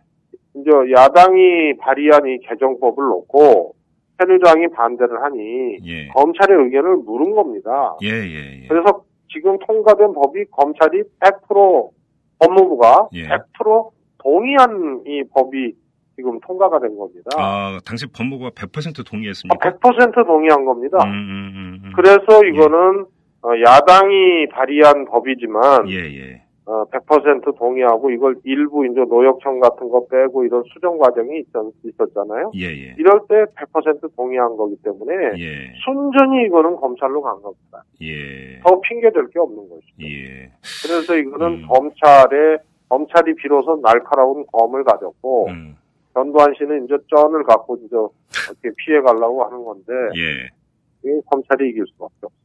[0.55, 3.75] 이제 야당이 발의한 이 개정법을 놓고
[4.19, 6.09] 새누리당이 반대를 하니 예.
[6.09, 7.97] 검찰의 의견을 물은 겁니다.
[8.03, 8.67] 예, 예, 예.
[8.69, 11.91] 그래서 지금 통과된 법이 검찰이 100%
[12.39, 13.29] 법무부가 예.
[13.29, 15.75] 100% 동의한 이 법이
[16.17, 17.31] 지금 통과가 된 겁니다.
[17.37, 19.71] 아, 당시 법무부가 100% 동의했습니까?
[19.71, 20.99] 100% 동의한 겁니다.
[21.05, 21.93] 음, 음, 음, 음.
[21.95, 23.07] 그래서 이거는
[23.43, 26.43] 어, 야당이 발의한 법이지만 예, 예.
[26.69, 32.51] 어, 100% 동의하고 이걸 일부 이제 노역청 같은 거 빼고 이런 수정 과정이 있었, 잖아요
[32.57, 32.95] 예, 예.
[32.99, 35.73] 이럴 때 100% 동의한 거기 때문에 예.
[35.83, 37.83] 순전히 이거는 검찰로 간 겁니다.
[38.03, 38.61] 예.
[38.61, 40.03] 더 핑계 댈게 없는 것이죠.
[40.03, 40.51] 예.
[40.85, 41.67] 그래서 이거는 음.
[41.69, 42.59] 검찰에
[42.91, 45.75] 검찰이 비로소 날카로운 검을 가졌고 음.
[46.13, 51.09] 전두환 씨는 이제 쩐을 갖고 이제 어떻게 피해 가려고 하는 건데 예.
[51.09, 52.39] 이 검찰이 이길 수밖에 없어요.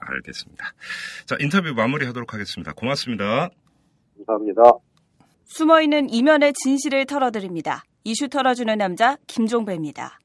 [0.00, 0.64] 알겠습니다.
[1.26, 2.72] 자 인터뷰 마무리하도록 하겠습니다.
[2.72, 3.50] 고맙습니다.
[4.16, 4.62] 감사합니다.
[5.44, 7.84] 숨어있는 이면의 진실을 털어드립니다.
[8.04, 10.18] 이슈 털어주는 남자 김종배입니다.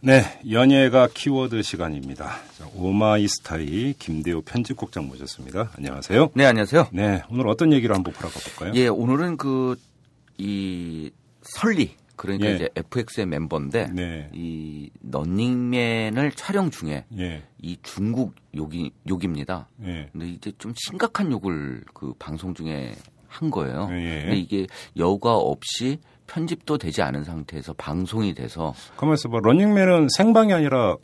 [0.00, 2.26] 네, 연예가 키워드 시간입니다.
[2.58, 5.70] 자, 오마이스타의 김대호 편집국장 모셨습니다.
[5.78, 6.28] 안녕하세요.
[6.34, 6.88] 네, 안녕하세요.
[6.92, 8.72] 네, 오늘 어떤 얘기를 한번 풀어가 볼까요?
[8.74, 9.76] 예, 오늘은 그,
[10.36, 11.10] 이,
[11.40, 11.96] 설리.
[12.16, 12.54] 그러니까 예.
[12.54, 14.30] 이제 FX의 멤버인데 네.
[14.32, 17.42] 이 런닝맨을 촬영 중에 예.
[17.60, 19.68] 이 중국 욕이 욕입니다.
[19.84, 20.08] 예.
[20.12, 22.94] 근데 이제 좀 심각한 욕을 그 방송 중에
[23.28, 23.88] 한 거예요.
[23.92, 24.20] 예.
[24.22, 29.38] 근데 이게 여과 없이 편집도 되지 않은 상태에서 방송이 돼서 가만 있어 봐.
[29.42, 30.96] 런닝맨은 생방이 아니라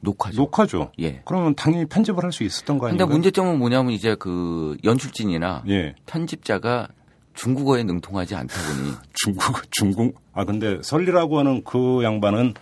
[0.00, 0.36] 녹화죠.
[0.36, 0.92] 녹화죠.
[0.98, 1.22] 예.
[1.24, 3.06] 그러면 당연히 편집을 할 수 있었던 거 아닌가요?
[3.06, 5.94] 근데 문제점은 뭐냐면 이제 그 연출진이나 예.
[6.06, 6.88] 편집자가
[7.34, 12.54] 중국어에 능통하지 않다 보니 중국 중국 아 근데 설리라고 하는 그 양반은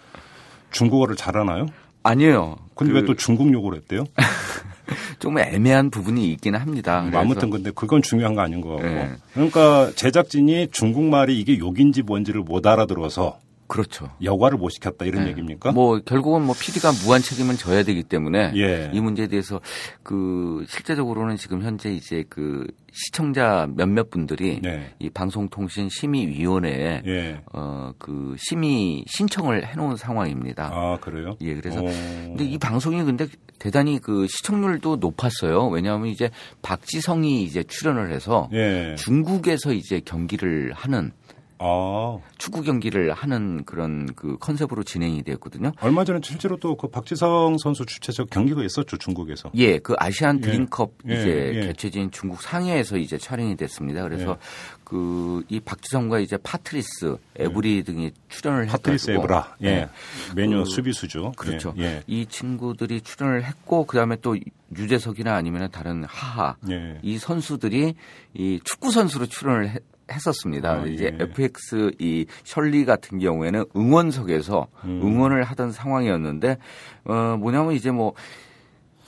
[0.71, 1.67] 중국어를 잘하나요?
[2.03, 2.57] 아니에요.
[2.75, 2.99] 근데 그...
[3.01, 4.05] 왜또 중국 욕을 했대요?
[5.19, 7.03] 좀 애매한 부분이 있기는 합니다.
[7.03, 8.83] 음, 아무튼 근데 그건 중요한 거 아닌 거 같고.
[8.83, 9.13] 네.
[9.35, 13.39] 그러니까 제작진이 중국말이 이게 욕인지 뭔지를 못 알아들어서
[13.71, 14.11] 그렇죠.
[14.21, 15.31] 여과를 못 시켰다 이런 네.
[15.31, 15.71] 얘기입니까?
[15.71, 18.91] 뭐 결국은 뭐 PD가 무한 책임을 져야 되기 때문에 예.
[18.93, 19.61] 이 문제에 대해서
[20.03, 24.93] 그 실제적으로는 지금 현재 이제 그 시청자 몇몇 분들이 네.
[24.99, 27.41] 이 방송통신 심의위원회에 예.
[27.53, 30.71] 어그 심의 신청을 해놓은 상황입니다.
[30.73, 31.37] 아 그래요?
[31.41, 31.85] 예, 그래서 오.
[31.87, 33.29] 근데 이 방송이 근데
[33.61, 35.69] 대단히 그 시청률도 높았어요.
[35.69, 36.31] 왜냐하면 이제
[36.63, 38.97] 박지성이 이제 출연을 해서 예.
[38.99, 41.13] 중국에서 이제 경기를 하는
[41.61, 42.19] 아.
[42.39, 45.73] 축구 경기를 하는 그런 그 컨셉으로 진행이 되었거든요.
[45.81, 49.51] 얼마 전에 실제로 또 그 박지성 선수 주최 자선 경기가 있었죠 중국에서.
[49.55, 50.41] 예, 그 아시안 예.
[50.41, 51.13] 드림컵 예.
[51.15, 51.61] 이제 예.
[51.67, 54.03] 개최지인 중국 상해에서 이제 촬영이 됐습니다.
[54.03, 54.81] 그래서 예.
[54.85, 57.83] 그이 박지성과 이제 파트리스, 에브라 예.
[57.83, 59.89] 등이 출연을 했고 파트리스 에브라, 예,
[60.35, 61.33] 메뉴 그, 수비수죠.
[61.37, 61.75] 그렇죠.
[62.07, 64.37] 이 친구들이 출연을 했고 그 다음에 또
[64.75, 66.57] 유재석이나 아니면 다른 하하
[67.03, 67.95] 이 선수들이
[68.35, 69.83] 이 축구 선수로 출연을 했.
[70.11, 70.71] 했었습니다.
[70.83, 71.25] 아, 이제 예.
[71.25, 75.01] FX 이 셜리 같은 경우에는 응원석에서 음.
[75.03, 76.59] 응원을 하던 상황이었는데
[77.05, 78.15] 어 뭐냐면 이제 뭐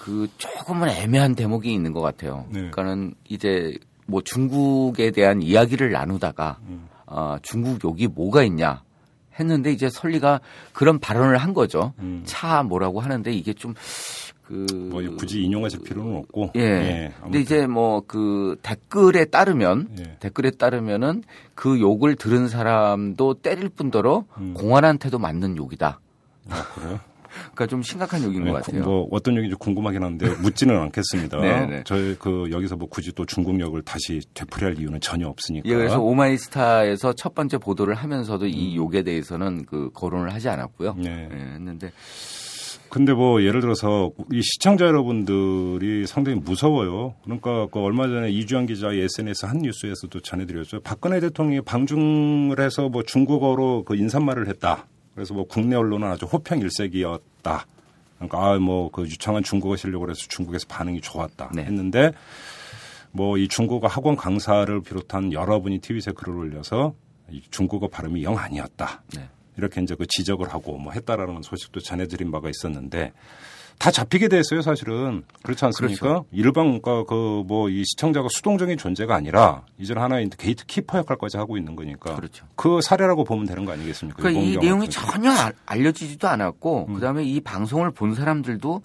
[0.02, 2.44] 그 조금은 애매한 대목이 있는 것 같아요.
[2.48, 2.54] 네.
[2.54, 6.88] 그러니까는 이제 뭐 중국에 대한 이야기를 나누다가 음.
[7.06, 8.82] 어 중국 욕이 뭐가 있냐
[9.38, 10.40] 했는데 이제 설리가
[10.72, 11.92] 그런 발언을 한 거죠.
[12.00, 12.24] 음.
[12.26, 13.74] 차 뭐라고 하는데 이게 좀
[14.42, 16.60] 그 뭐 굳이 인용하실 필요는 없고 예.
[16.60, 20.16] 예 근데 이제 뭐 그 댓글에 따르면 예.
[20.20, 21.22] 댓글에 따르면은
[21.54, 24.54] 그 욕을 들은 사람도 때릴 뿐더러 음.
[24.54, 26.00] 공안한테도 맞는 욕이다.
[26.50, 27.00] 아 그래요?
[27.54, 28.84] 그러니까 좀 심각한 욕인 네, 것 같아요.
[28.84, 31.38] 뭐 어떤 욕인지 궁금하긴 한데 묻지는 않겠습니다.
[31.40, 31.82] 네, 네.
[31.86, 35.66] 저희 그 여기서 뭐 굳이 또 중국 역을 다시 되풀이할 이유는 전혀 없으니까.
[35.66, 38.84] 예, 그래서 오마이스타에서 첫 번째 보도를 하면서도 이 음.
[38.84, 40.96] 욕에 대해서는 그 거론을 하지 않았고요.
[40.98, 41.28] 네.
[41.30, 41.92] 네 했는데
[42.92, 47.14] 근데 뭐 예를 들어서 이 시청자 여러분들이 상당히 무서워요.
[47.24, 50.80] 그러니까 그 얼마 전에 이주영 기자의 SNS 한 뉴스에서도 전해드렸죠.
[50.80, 54.86] 박근혜 대통령이 방중을 해서 뭐 중국어로 그 인사말을 했다.
[55.14, 57.66] 그래서 뭐 국내 언론은 아주 호평 일색이었다.
[58.18, 61.64] 그러니까 아 뭐 그 유창한 중국어 실력을 해서 중국에서 반응이 좋았다 네.
[61.64, 62.12] 했는데
[63.12, 66.92] 뭐 이 중국어 학원 강사를 비롯한 여러분이 트윗에 글을 올려서
[67.30, 69.02] 이 중국어 발음이 영 아니었다.
[69.16, 69.30] 네.
[69.62, 73.12] 이렇게 이제 그 지적을 하고 뭐 했다라는 소식도 전해드린 바가 있었는데
[73.78, 75.24] 다 잡히게 됐어요, 사실은.
[75.42, 76.00] 그렇지 않습니까?
[76.00, 76.26] 그렇죠.
[76.30, 82.14] 일방, 그러니까 그뭐 이 시청자가 수동적인 존재가 아니라 이제 하나의 gatekeeper 역할까지 하고 있는 거니까.
[82.14, 82.46] 그렇죠.
[82.54, 84.22] 그 사례라고 보면 되는 거 아니겠습니까?
[84.22, 85.32] 그러니까 이 내용이 전혀
[85.66, 86.94] 알려지지도 않았고 음.
[86.94, 88.82] 그다음에 이 방송을 본 사람들도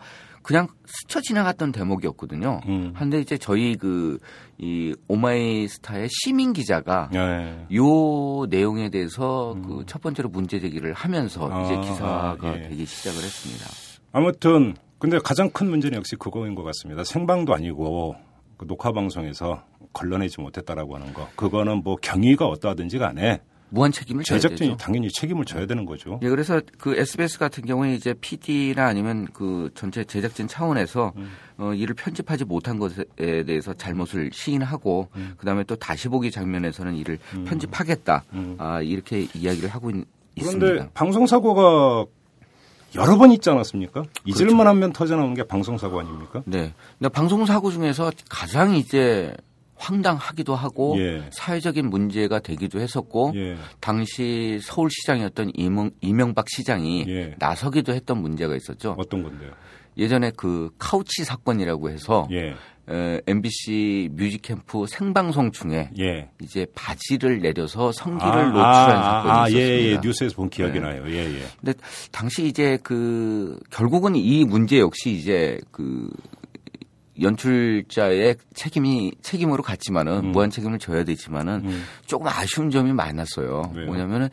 [0.48, 2.62] 그냥 스쳐 지나갔던 대목이었거든요.
[2.68, 2.94] 음.
[2.96, 4.18] 한데 이제 저희 그
[4.60, 7.68] 이 오마이스타의 시민 기자가 네.
[7.76, 9.62] 요 내용에 대해서 음.
[9.62, 12.68] 그첫 번째로 문제 제기를 하면서 아, 이제 기사가 예.
[12.70, 13.66] 되기 시작을 했습니다.
[14.12, 17.04] 아무튼 근데 가장 큰 문제는 역시 그거인 것 같습니다.
[17.04, 18.16] 생방도 아니고
[18.58, 19.62] 그 녹화 방송에서
[19.94, 21.28] 걸러내지 못했다라고 하는 거.
[21.36, 24.78] 그거는 뭐 경위가 어떠하든지 간에 무한 책임을 져야 제작진이.
[24.78, 26.20] 당연히 책임을 져야 되는 거죠.
[26.24, 31.32] 예, 그래서 그 SBS 같은 경우에 이제 PD나 아니면 그 전체 제작진 차원에서 음.
[31.58, 35.34] 어, 이를 편집하지 못한 것에 대해서 잘못을 시인하고 음.
[35.38, 37.46] 그다음에 또 다시 보기 장면에서는 이를 음.
[37.46, 38.24] 편집하겠다.
[38.34, 38.56] 음.
[38.58, 40.06] 아, 이렇게 이야기를 하고 있,
[40.40, 40.90] 그런데 있습니다.
[40.94, 42.06] 방송 사고가
[42.96, 44.04] 여러 번 있지 않았습니까?
[44.26, 44.94] 잊을만 그렇죠.
[44.94, 46.42] 터져나오는 게 방송 사고 아닙니까?
[46.46, 46.74] 네.
[46.98, 49.36] 근데 방송 사고 중에서 가장 이제
[49.78, 51.24] 황당하기도 하고 예.
[51.32, 53.56] 사회적인 문제가 되기도 했었고 예.
[53.80, 57.36] 당시 서울시장이었던 이명, 이명박 시장이 예.
[57.40, 58.96] 나서기도 했던 문제가 있었죠.
[58.98, 59.52] 어떤 건데요?
[59.98, 62.56] 예전에 그 카우치 사건이라고 해서 예.
[62.90, 66.30] 에, MBC 뮤직캠프 생방송 중에 예.
[66.42, 69.60] 이제 바지를 내려서 성기를 아, 노출한 아, 사건이 아, 아, 있었습니다.
[69.60, 70.00] 예, 예.
[70.02, 70.80] 뉴스에서 본 기억이 네.
[70.80, 71.04] 나요.
[71.08, 71.42] 예, 예.
[71.60, 71.74] 근데
[72.12, 76.10] 당시 이제 그 결국은 이 문제 역시 이제 그
[77.22, 80.32] 연출자의 책임이 책임으로 갔지만은 음.
[80.32, 81.84] 무한 책임을 져야 되지만은 음.
[82.06, 83.72] 조금 아쉬운 점이 많았어요.
[83.76, 83.86] 왜요?
[83.86, 84.30] 뭐냐면은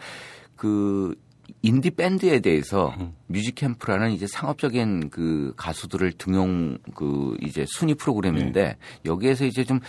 [0.56, 1.14] 그
[1.62, 3.14] 인디 밴드에 대해서 음.
[3.26, 8.76] 뮤직 캠프라는 이제 상업적인 그 가수들을 등용 그 이제 순위 프로그램인데 네.
[9.04, 9.80] 여기에서 이제 좀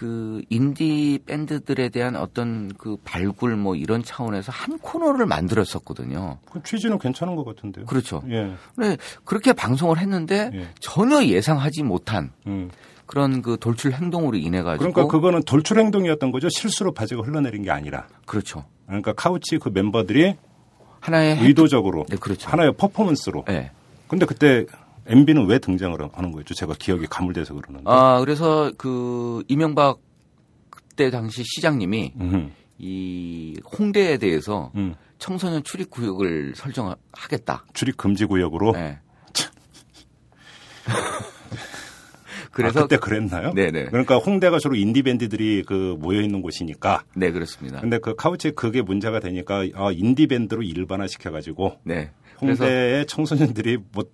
[0.00, 6.38] 그 인디 밴드들에 대한 어떤 그 발굴 뭐 이런 차원에서 한 코너를 만들었었거든요.
[6.50, 7.84] 그 취지는 괜찮은 것 같은데요.
[7.84, 8.22] 그렇죠.
[8.30, 8.50] 예.
[8.74, 10.68] 근데 그렇게 방송을 했는데 예.
[10.80, 12.70] 전혀 예상하지 못한 음.
[13.04, 16.48] 그런 그 돌출 행동으로 인해 가지고 그러니까 그거는 돌출 행동이었던 거죠.
[16.48, 18.06] 실수로 바지가 흘러내린 게 아니라.
[18.24, 18.64] 그렇죠.
[18.86, 20.34] 그러니까 카우치 그 멤버들이
[21.00, 22.48] 하나의 의도적으로 네, 그렇죠.
[22.48, 23.44] 하나의 퍼포먼스로.
[23.46, 23.70] 네.
[24.08, 24.64] 근데 그때
[25.06, 26.54] MB는 왜 등장을 하는 거였죠?
[26.54, 27.84] 제가 기억이 가물돼서 그러는데.
[27.86, 30.00] 아, 그래서 그 이명박
[30.70, 32.50] 그때 당시 시장님이 음흠.
[32.78, 34.94] 이 홍대에 대해서 음.
[35.18, 37.64] 청소년 출입 구역을 설정하겠다.
[37.74, 38.72] 출입 금지 구역으로.
[38.72, 38.98] 네.
[42.50, 43.52] 그래서 아, 그때 그랬나요?
[43.52, 43.86] 네네.
[43.86, 47.04] 그러니까 홍대가 주로 인디 밴드들이 그 모여 있는 곳이니까.
[47.14, 47.80] 네 그렇습니다.
[47.80, 51.78] 근데 그 카우치에 그게 문제가 되니까 아, 인디 밴드로 일반화 시켜가지고.
[51.84, 52.10] 네.
[52.40, 54.04] 홍대의 청소년들이 뭐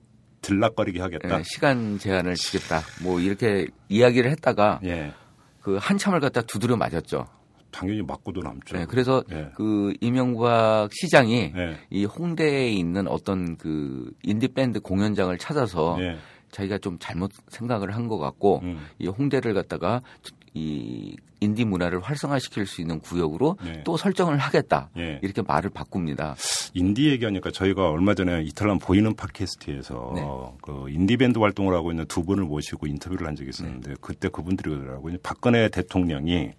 [0.43, 1.39] 들락거리게 하겠다.
[1.39, 2.83] 네, 시간 제한을 주겠다.
[3.03, 5.13] 뭐 이렇게 이야기를 했다가 예.
[5.61, 7.27] 그 한참을 갖다 두드려 맞았죠.
[7.73, 8.77] 당연히 맞고도 남죠.
[8.77, 9.51] 네, 그래서 예.
[9.55, 11.79] 그 이명박 시장이 예.
[11.91, 16.17] 이 홍대에 있는 어떤 그 인디 밴드 공연장을 찾아서 예.
[16.53, 18.87] 자기가 좀 잘못 생각을 한 것 같고 음.
[18.99, 20.01] 이 홍대를 갖다가
[20.57, 23.83] 이 인디 문화를 활성화시킬 수 있는 구역으로 네.
[23.85, 25.21] 또 설정을 하겠다 네.
[25.23, 26.35] 이렇게 말을 바꿉니다.
[26.73, 30.23] 인디 얘기하니까 저희가 얼마 전에 이탈남 보이는 팟캐스트에서 네.
[30.63, 33.97] 그 인디 밴드 활동을 하고 있는 두 분을 모시고 인터뷰를 한 적이 있었는데 네.
[34.01, 35.17] 그때 그분들이 그러더라고요.
[35.23, 36.53] 박근혜 대통령이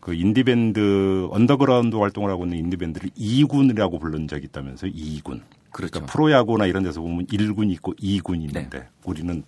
[0.00, 4.90] 그 인디 밴드 언더그라운드 활동을 하고 있는 인디 밴드를 이군이라고 부른 적이 있다면서요.
[4.94, 5.42] 이군.
[5.72, 5.92] 그렇죠.
[5.92, 8.88] 그러니까 프로야구나 이런 데서 보면 1군 있고 2군 있는데 네.
[9.04, 9.42] 우리는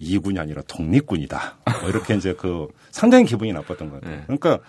[0.00, 1.56] 2군이 아니라 독립군이다.
[1.80, 4.16] 뭐 이렇게 이제 그 상당히 기분이 나빴던 것 같아요.
[4.16, 4.22] 네.
[4.26, 4.60] 그러니까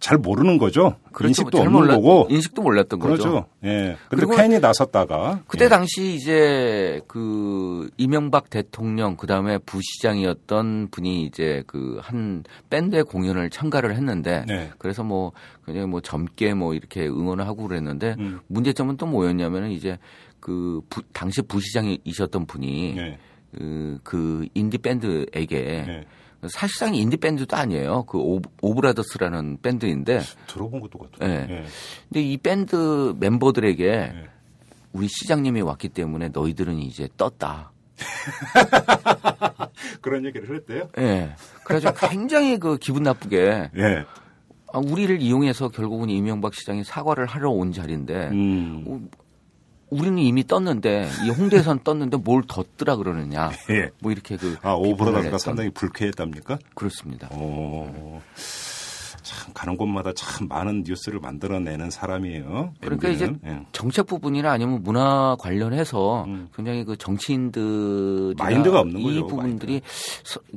[0.00, 0.96] 잘 모르는 거죠.
[1.12, 1.28] 그렇죠.
[1.28, 2.26] 인식도 없는 몰라, 거고.
[2.30, 3.22] 인식도 몰랐던 그렇죠.
[3.22, 3.46] 거죠.
[3.64, 3.96] 예.
[4.08, 5.68] 근데 팬이 나섰다가 그때 예.
[5.68, 14.44] 당시 이제 그 이명박 대통령 그다음에 부시장이었던 분이 이제 그 한 밴드의 공연을 참가를 했는데
[14.46, 14.70] 네.
[14.78, 15.32] 그래서 뭐
[15.64, 18.40] 그냥 뭐 젊게 뭐 이렇게 응원을 하고 그랬는데 음.
[18.48, 19.98] 문제점은 또 뭐였냐면은 이제
[20.40, 23.18] 그 부, 당시 부시장이셨던 분이 네.
[23.52, 26.04] 그, 그 인디 밴드에게 네.
[26.48, 28.04] 사실상 인디 밴드도 아니에요.
[28.04, 31.28] 그 오브라더스라는 밴드인데 들어본 것도 같아요.
[31.28, 31.46] 네.
[31.46, 31.64] 네.
[32.08, 34.28] 근데 이 밴드 멤버들에게 네.
[34.92, 37.72] 우리 시장님이 왔기 때문에 너희들은 이제 떴다.
[40.00, 40.88] 그런 얘기를 했대요?
[40.96, 41.02] 예.
[41.02, 41.34] 네.
[41.64, 43.70] 그래가지고 굉장히 그 기분 나쁘게.
[43.76, 44.04] 예.
[44.72, 49.10] 아, 우리를 이용해서 결국은 이명박 시장이 사과를 하러 온 자리인데 음.
[49.90, 53.50] 어, 우리는 이미 떴는데 이 홍대에선 떴는데 뭘 덧더라 그러느냐.
[53.70, 53.90] 예.
[54.00, 56.58] 뭐 이렇게 그 아, 오브라더가 상당히 불쾌했답니까?
[56.74, 57.28] 그렇습니다.
[57.34, 58.20] 오.
[59.22, 62.74] 참 가는 곳마다 참 많은 뉴스를 만들어내는 사람이에요.
[62.80, 63.34] 그러니까 MB는.
[63.36, 63.66] 이제 예.
[63.70, 66.48] 정책 부분이나 아니면 문화 관련해서 음.
[66.54, 69.26] 굉장히 그 정치인들 마인드가 없는 이 거죠.
[69.28, 69.82] 부분들이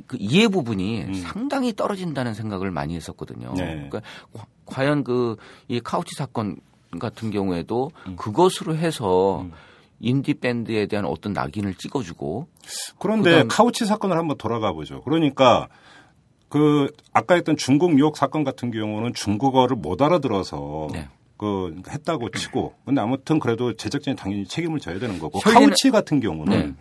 [0.08, 1.14] 그 이해 부분이 음.
[1.14, 3.52] 상당히 떨어진다는 생각을 많이 했었거든요.
[3.56, 3.88] 네.
[3.88, 4.00] 그러니까
[4.66, 5.36] 과연 그
[5.68, 6.56] 이 카우치 사건
[6.98, 8.16] 같은 경우에도 음.
[8.16, 9.52] 그것으로 해서 음.
[10.00, 12.48] 인디 밴드에 대한 어떤 낙인을 찍어주고
[12.98, 13.48] 그런데 그다음...
[13.48, 15.00] 카우치 사건을 한번 돌아가 보죠.
[15.02, 15.68] 그러니까
[16.48, 21.08] 그 아까 했던 중국 유혹 사건 같은 경우는 중국어를 못 알아들어서 네.
[21.36, 25.68] 그 했다고 치고 근데 아무튼 그래도 제작진이 당연히 책임을 져야 되는 거고 혈리는...
[25.68, 26.74] 카우치 같은 경우는 네.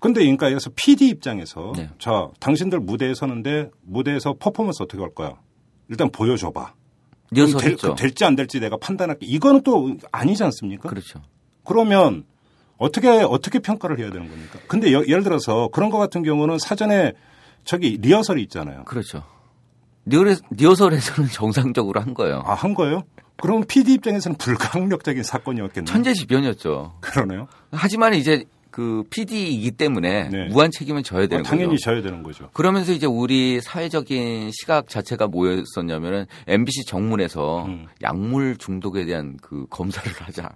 [0.00, 1.90] 근데 그러니까 여기서 PD 입장에서 네.
[1.98, 5.34] 자 당신들 무대에 서는데 무대에서 퍼포먼스 어떻게 할 거야?
[5.88, 6.72] 일단 보여줘봐.
[7.34, 9.26] 될, 될지 안 될지 내가 판단할게.
[9.26, 10.88] 이거는 또 아니지 않습니까?
[10.88, 11.20] 그렇죠.
[11.64, 12.24] 그러면
[12.76, 14.58] 어떻게 어떻게 평가를 해야 되는 겁니까?
[14.66, 17.12] 근데 여, 예를 들어서 그런 것 같은 경우는 사전에
[17.64, 18.84] 저기 리허설이 있잖아요.
[18.84, 19.22] 그렇죠.
[20.06, 22.42] 리허설, 에서는 정상적으로 한 거예요.
[22.44, 23.04] 아, 한 거예요?
[23.36, 25.86] 그럼 PD 입장에서는 불가항력적인 사건이었겠네요.
[25.92, 26.94] 천재지변이었죠.
[27.00, 27.48] 그러네요.
[27.72, 30.48] 하지만 이제 그 PD이기 때문에 네.
[30.48, 31.82] 무한 책임은 져야 되는 어, 당연히 거죠.
[31.84, 32.50] 져야 되는 거죠.
[32.52, 37.86] 그러면서 이제 우리 사회적인 시각 자체가 뭐였었냐면은 MBC 정문에서 음.
[38.02, 40.50] 약물 중독에 대한 그 검사를 하자.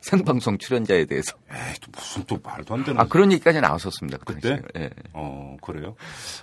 [0.00, 1.36] 생방송 출연자에 대해서.
[1.50, 2.98] 에이, 또 무슨 또 말도 안 되는.
[2.98, 4.18] 아, 그런 얘기까지 나왔었습니다.
[4.24, 4.62] 그 그때?
[4.78, 4.88] 예.
[5.12, 5.94] 어, 그래요?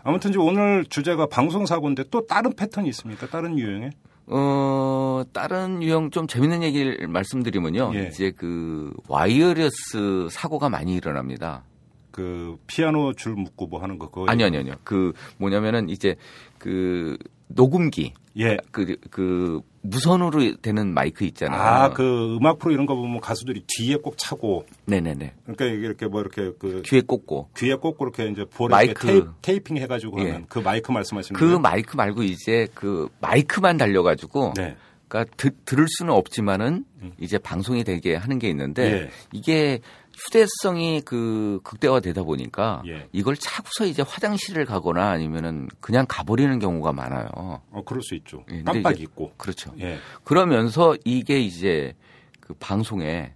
[0.04, 3.28] 아무튼 이제 오늘 주제가 방송사고인데 또 다른 패턴이 있습니까?
[3.28, 3.90] 다른 유형에?
[4.28, 7.92] 어, 다른 유형 좀 재밌는 얘기를 말씀드리면요.
[7.96, 8.08] 예.
[8.08, 11.64] 이제 그 와이어리스 사고가 많이 일어납니다.
[12.12, 16.16] 그 피아노 줄 묶고 뭐 하는 거 그거 아니요 아니요 아니요 그 뭐냐면은 이제
[16.58, 17.16] 그
[17.48, 21.62] 녹음기 예 그그 그 무선으로 되는 마이크 있잖아요.
[21.62, 24.66] 아, 그 음악 프로 이런 거 보면 가수들이 뒤에 꼭 차고.
[24.86, 25.34] 네네네.
[25.44, 27.50] 그러니까 이렇게 뭐 이렇게 그 귀에 꽂고.
[27.58, 30.32] 귀에 꽂고 이렇게 이제 볼에 마이크 테이, 핑 해가지고 예.
[30.32, 31.60] 하는 그 마이크 말씀하시는 그 거예요?
[31.60, 34.54] 마이크 말고 이제 그 마이크만 달려가지고.
[34.58, 34.76] 네.
[35.08, 37.14] 그러니까 드, 들을 수는 없지만은 음.
[37.20, 39.10] 이제 방송이 되게 하는 게 있는데 예.
[39.32, 39.80] 이게
[40.18, 43.08] 휴대성이 그 극대화되다 보니까 예.
[43.12, 47.28] 이걸 차고서 이제 화장실을 가거나 아니면은 그냥 가버리는 경우가 많아요.
[47.36, 48.44] 어, 그럴 수 있죠.
[48.52, 49.32] 예, 깜빡 잊고.
[49.38, 49.74] 그렇죠.
[49.80, 49.98] 예.
[50.24, 51.94] 그러면서 이게 이제
[52.40, 53.34] 그 방송에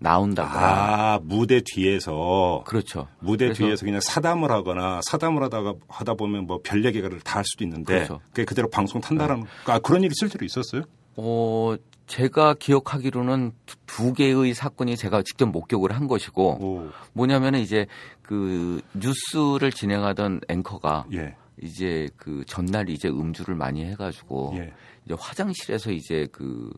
[0.00, 3.08] 나온다가 아 무대 뒤에서 그렇죠.
[3.18, 7.64] 무대 뒤에서 그냥 사담을 하거나 사담을 하다가 하다 보면 뭐 별 얘기를 다 할 수도
[7.64, 8.20] 있는데 그렇죠.
[8.28, 9.72] 그게 그대로 방송 탄다라는 네.
[9.72, 10.82] 아, 그런 일이 실제로 있었어요?
[11.20, 13.52] 어 제가 기억하기로는
[13.86, 16.90] 두 개의 사건이 제가 직접 목격을 한 것이고 오.
[17.12, 17.86] 뭐냐면은 이제
[18.22, 21.36] 그 뉴스를 진행하던 앵커가 예.
[21.60, 24.72] 이제 그 전날 이제 음주를 많이 해가지고 예.
[25.04, 26.70] 이제 화장실에서 이제 그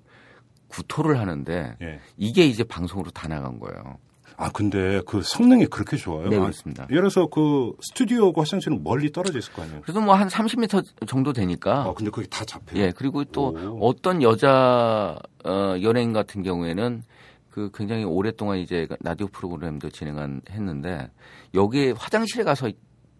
[0.68, 2.00] 구토를 하는데 예.
[2.16, 3.98] 이게 이제 방송으로 다 나간 거예요.
[4.42, 6.28] 아 근데 그 성능이 그렇게 좋아요?
[6.30, 6.84] 네 그렇습니다.
[6.90, 9.82] 예를 들어서 그 스튜디오고 화장실은 멀리 떨어져 있을 거 아니에요?
[9.82, 11.82] 그래도 뭐 한 30m 정도 되니까.
[11.82, 12.80] 아 근데 그게 다 잡혀요.
[12.80, 13.86] 예 그리고 또 오.
[13.88, 17.02] 어떤 여자 어, 연예인 같은 경우에는
[17.50, 21.10] 그 굉장히 오랫동안 이제 라디오 프로그램도 진행한 했는데
[21.52, 22.70] 여기에 화장실에 가서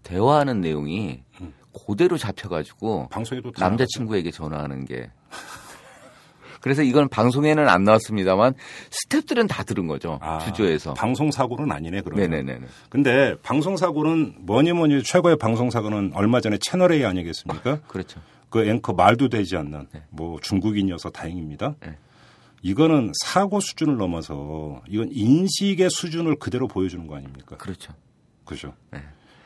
[0.03, 1.53] 대화하는 내용이 음.
[1.87, 5.11] 그대로 잡혀가지고 방송에도 남자친구에게 전화하는 게
[6.61, 8.55] 그래서 이건 방송에는 안 나왔습니다만
[8.91, 10.19] 스탭들은 다 들은 거죠.
[10.23, 10.95] 아, 주조에서.
[10.95, 12.31] 방송 사고는 아니네 그러면.
[12.31, 12.67] 네네네.
[12.89, 17.71] 근데 방송 사고는 뭐니 뭐니 최고의 방송 사고는 얼마 전에 채널 A 아니겠습니까?
[17.71, 18.21] 아, 그렇죠.
[18.51, 20.03] 그 앵커 말도 되지 않는 네.
[20.11, 21.77] 뭐 중국인이어서 다행입니다.
[21.81, 21.97] 네.
[22.63, 27.57] 이거는 사고 수준을 넘어서 이건 인식의 수준을 그대로 보여주는 거 아닙니까?
[27.57, 27.95] 그렇죠.
[28.45, 28.75] 그죠.
[28.91, 29.01] 네.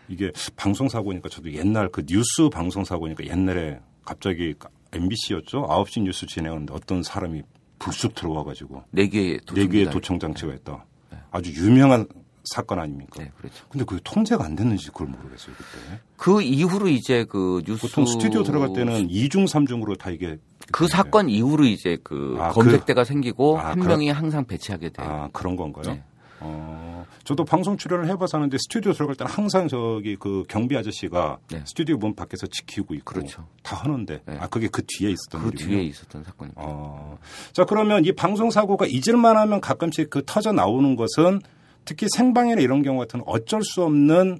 [0.08, 4.54] 이게 방송 사고니까 저도 옛날 그 뉴스 방송 사고니까 옛날에 갑자기
[4.94, 5.66] MBC였죠.
[5.66, 7.42] 9시 뉴스 진행하는데 어떤 사람이
[7.78, 10.84] 불쑥 들어와가지고 네 개의 네 개의 도청 장치가 있다.
[11.10, 11.18] 네.
[11.30, 12.06] 아주 유명한
[12.44, 13.22] 사건 아닙니까?
[13.22, 13.64] 네, 그렇죠.
[13.68, 16.00] 근데 그게 통제가 안 됐는지 그걸 모르겠어요 그때.
[16.16, 20.38] 그 이후로 이제 그 뉴스 보통 스튜디오 들어갈 때는 2중 3중으로 다 이게
[20.70, 25.06] 그 사건 이후로 이제 그 아, 검색대가 그, 생기고 아, 한 명이 항상 배치하게 돼요.
[25.08, 25.94] 아 그런 건가요?
[25.94, 26.02] 네.
[26.40, 26.93] 어,
[27.24, 31.62] 저도 방송 출연을 해봐서 하는데 스튜디오 들어갈 때는 항상 저기 그 경비 아저씨가 네.
[31.66, 33.46] 스튜디오 문 밖에서 지키고 있고 그렇죠.
[33.62, 34.36] 다 하는데 네.
[34.38, 35.70] 아 그게 그 뒤에 있었던 그 일이군요.
[35.76, 36.54] 뒤에 있었던 사건이죠.
[36.60, 37.18] 어,
[37.52, 41.40] 자 그러면 이 방송 사고가 잊을만 하면 가끔씩 그 터져 나오는 것은
[41.86, 44.38] 특히 생방이나 이런 경우 같은 어쩔 수 없는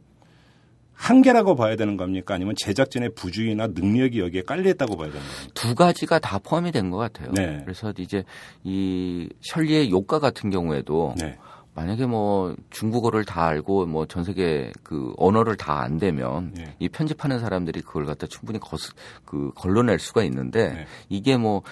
[0.92, 2.34] 한계라고 봐야 되는 겁니까?
[2.34, 5.50] 아니면 제작진의 부주의나 능력이 여기에 깔려 있다고 봐야 되는 겁니까?
[5.54, 7.32] 두 가지가 다 포함이 된 것 같아요.
[7.32, 7.60] 네.
[7.64, 8.24] 그래서 이제
[8.62, 11.36] 이 셜리의 효과 같은 경우에도 네.
[11.74, 16.76] 만약에 뭐 중국어를 다 알고 뭐 전 세계 그 언어를 다 안 되면 예.
[16.78, 18.92] 이 편집하는 사람들이 그걸 갖다 충분히 거스,
[19.24, 20.86] 그 걸러낼 수가 있는데 예.
[21.08, 21.62] 이게 뭐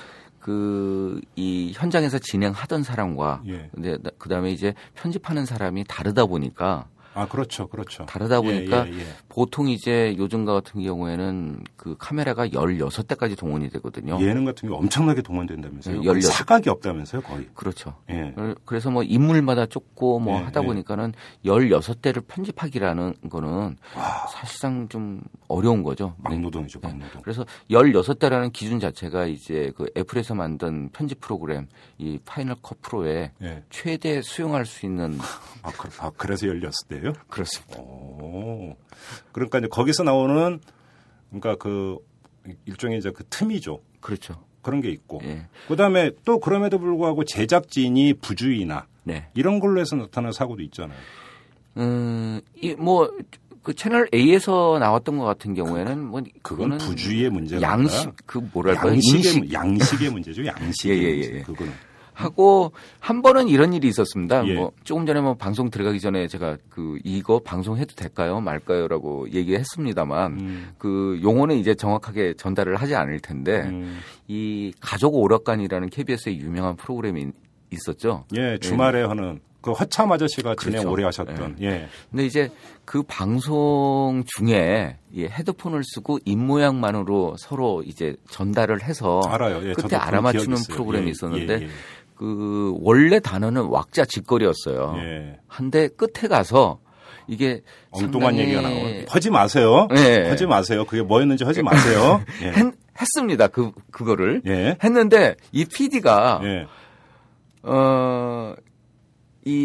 [0.40, 3.70] 그이 현장에서 진행하던 사람과 예.
[3.74, 7.66] 근데 그다음에 이제 편집하는 사람이 다르다 보니까 아, 그렇죠.
[7.66, 8.06] 그렇죠.
[8.06, 9.06] 다르다 예, 보니까 예, 예, 예.
[9.28, 14.18] 보통 이제 요즘과 같은 경우에는 그 카메라가 16대까지 동원이 되거든요.
[14.20, 16.02] 예능 같은 경우 엄청나게 동원된다면서요.
[16.02, 16.22] 16...
[16.22, 17.48] 사각이 없다면서요, 거의.
[17.54, 17.94] 그렇죠.
[18.10, 18.34] 예.
[18.64, 21.12] 그래서 뭐 인물마다 쫓고 뭐 예, 하다 보니까는
[21.44, 24.26] 16대를 편집하기라는 거는 와.
[24.28, 26.14] 사실상 좀 어려운 거죠.
[26.18, 27.22] 막노동이죠, 막노동.
[27.22, 31.66] 그래서 16대라는 기준 자체가 이제 그 애플에서 만든 편집 프로그램
[31.98, 33.32] 이 Final Cut Pro에
[33.70, 35.18] 최대 수용할 수 있는
[35.62, 37.14] 아, 그, 아 그래서 16대 거예요?
[37.28, 37.78] 그렇습니다.
[37.80, 38.76] 오.
[39.32, 40.60] 그러니까 이제 거기서 나오는
[41.28, 41.98] 그러니까 그
[42.66, 43.80] 일종의 이제 그 틈이죠.
[44.00, 44.42] 그렇죠.
[44.62, 45.20] 그런 게 있고.
[45.24, 45.46] 예.
[45.68, 49.28] 그다음에 또 그럼에도 불구하고 제작진이 부주의나 네.
[49.34, 50.98] 이런 걸로 해서 나타나는 사고도 있잖아요.
[51.78, 53.10] 음, 이뭐
[53.62, 59.52] 그 채널 A에서 나왔던 것 같은 경우에는 뭐 그건 부주의의 문제가 양식 그 뭐랄까 양식의.
[59.52, 60.44] 양식의 문제죠.
[60.46, 61.28] 양식의 예, 예, 예.
[61.28, 61.42] 문제.
[61.42, 61.72] 그거는
[62.12, 64.46] 하고 한 번은 이런 일이 있었습니다.
[64.46, 64.54] 예.
[64.54, 70.72] 뭐 조금 전에 뭐 방송 들어가기 전에 제가 그 이거 방송해도 될까요, 말까요라고 얘기했습니다만 음.
[70.78, 73.98] 그 용어는 이제 정확하게 전달을 하지 않을 텐데 음.
[74.28, 77.32] 이 가족 오락관이라는 KBS의 유명한 프로그램이
[77.70, 78.24] 있었죠.
[78.36, 79.04] 예, 주말에 예.
[79.04, 80.90] 하는 그 허참 아저씨가 진행 그렇죠.
[80.90, 81.56] 오래 하셨던.
[81.60, 81.66] 예.
[81.66, 81.88] 예.
[82.10, 82.50] 근데 이제
[82.84, 89.66] 그 방송 중에 이 헤드폰을 쓰고 입 모양만으로 서로 이제 전달을 해서 알아요.
[89.68, 91.68] 예, 끝에 알아맞추는 프로그램이 예, 있었는데 예, 예.
[92.22, 94.94] 그 원래 단어는 왁자 짓거리였어요.
[94.98, 95.40] 예.
[95.48, 96.78] 한데 끝에 가서
[97.26, 99.88] 이게 엉뚱한 얘기가 나오고 하지 마세요.
[99.90, 100.28] 네.
[100.28, 100.84] 하지 마세요.
[100.84, 102.22] 그게 뭐였는지 하지 마세요.
[102.42, 102.46] 예.
[102.46, 103.48] 했, 했습니다.
[103.48, 104.76] 그 그거를 예.
[104.84, 106.66] 했는데 이 PD가 예.
[107.68, 108.54] 어이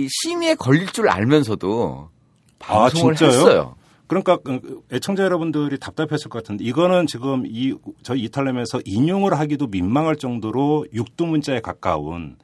[0.09, 2.09] 심의에 걸릴 줄 알면서도
[2.57, 3.75] 방송을 아, 했어요.
[4.07, 10.15] 그러니까 그 애청자 여러분들이 답답했을 것 같은데 이거는 지금 이 저희 이탈람에서 인용을 하기도 민망할
[10.15, 12.35] 정도로 육두 문자에 가까운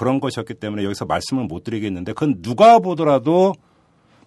[0.00, 3.52] 그런 것이었기 때문에 여기서 말씀을 못 드리겠는데 그건 누가 보더라도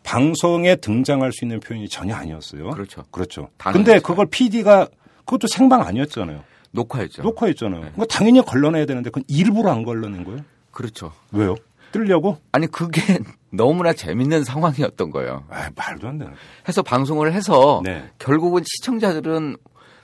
[0.03, 2.69] 방송에 등장할 수 있는 표현이 전혀 아니었어요.
[2.69, 3.01] 그렇죠.
[3.09, 3.49] 그렇죠.
[3.57, 4.87] 근데 그걸 PD가
[5.25, 6.43] 그것도 생방 아니었잖아요.
[6.73, 7.23] 녹화했죠.
[7.23, 7.85] 녹화했잖아요.
[7.85, 7.89] 네.
[7.89, 10.41] 그거 당연히 걸러내야 되는데 그건 일부러 안 걸러낸 거예요?
[10.69, 11.11] 그렇죠.
[11.31, 11.55] 왜요?
[11.91, 12.37] 뜨려고?
[12.51, 13.01] 아니 그게
[13.51, 15.43] 너무나 재밌는 상황이었던 거예요.
[15.49, 16.33] 아, 말도 안 되는.
[16.67, 18.11] 해서 방송을 해서 네.
[18.19, 19.57] 결국은 시청자들은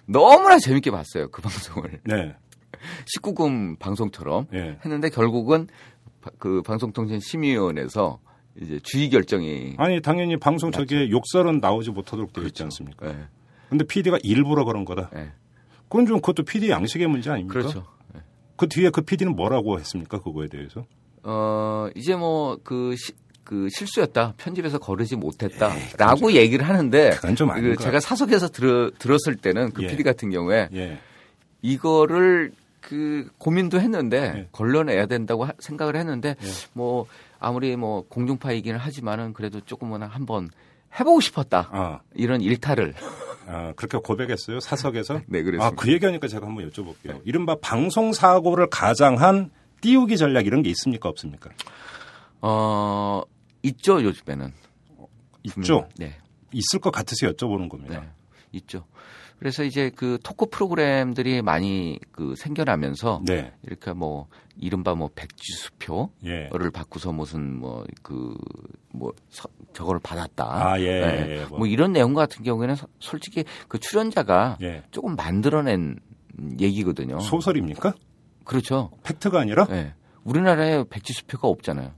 [0.08, 2.00] 너무나 재밌게 봤어요 그 방송을.
[2.06, 2.36] 네.
[3.16, 4.78] 19금 방송처럼 네.
[4.84, 5.68] 했는데 결국은
[6.38, 8.20] 그 방송통신심의위원회에서
[8.62, 12.64] 이제 주의 결정이 아니 당연히 방송 저기에 욕설은 나오지 못하도록 되어 있지 그렇죠.
[12.66, 13.08] 않습니까?
[13.08, 13.26] 네.
[13.70, 15.10] 근데 PD가 일부러 그런 거다.
[15.14, 15.32] 네.
[15.88, 17.60] 그건 좀 그것도 PD 양식의 문제 아닙니까?
[17.60, 17.86] 그렇죠.
[18.14, 18.22] 네.
[18.56, 20.20] 그 뒤에 그 PD는 뭐라고 했습니까?
[20.20, 20.86] 그거에 대해서?
[21.24, 23.14] 어, 이제 뭐, 그, 시,
[23.44, 24.36] 그 실수였다.
[24.38, 29.88] 편집에서 거르지 못했다라고 얘기를 하는데 그건 좀그 제가 사석에서 들어, 들었을 때는 그 예.
[29.88, 31.00] PD 같은 경우에 예.
[31.62, 32.52] 이거를
[32.82, 34.48] 그 고민도 했는데 예.
[34.52, 36.48] 걸러내야 된다고 하, 생각을 했는데 예.
[36.74, 37.06] 뭐
[37.40, 40.50] 아무리 뭐 공중파이기는 하지만은 그래도 조금은 한번
[41.00, 41.70] 해보고 싶었다.
[41.72, 42.00] 아.
[42.14, 42.94] 이런 일탈을.
[43.48, 45.22] 아, 그렇게 고백했어요 사석에서.
[45.28, 47.22] 네, 그래서 아, 그 얘기하니까 제가 한번 여쭤볼게요.
[47.26, 49.52] 이른바 방송 사고를 가장한
[49.82, 51.50] 띄우기 전략 이런 게 있습니까 없습니까?
[52.42, 53.22] 어
[53.64, 54.54] 있죠 요즘에는
[55.44, 55.88] 있죠.
[55.98, 56.18] 네
[56.52, 58.02] 있을 것 같아서 여쭤보는 겁니다.
[58.02, 58.10] 네,
[58.54, 58.86] 있죠.
[59.40, 63.54] 그래서 이제 그 토크 프로그램들이 많이 그 생겨나면서 네.
[63.64, 64.28] 이렇게 뭐
[64.58, 66.50] 이른바 뭐 백지수표를 예.
[66.74, 70.44] 받고서 무슨 뭐 그뭐 그 저거를 받았다.
[70.46, 71.26] 아, 예, 네.
[71.30, 71.60] 예, 뭐.
[71.60, 71.68] 뭐.
[71.68, 74.84] 이런 내용 같은 경우에는 솔직히 그 출연자가 예.
[74.92, 76.00] 조금 만들어낸
[76.60, 77.22] 얘기거든요.
[77.22, 77.94] 소설입니까?
[78.44, 78.92] 그렇죠.
[79.04, 79.66] 팩트가 아니라?
[79.68, 79.94] 네.
[80.26, 81.94] 우리나라에 백지수표가 없잖아요.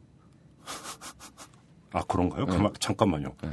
[1.93, 2.45] 아 그런가요?
[2.45, 2.51] 네.
[2.55, 3.33] 가만, 잠깐만요.
[3.41, 3.49] 네.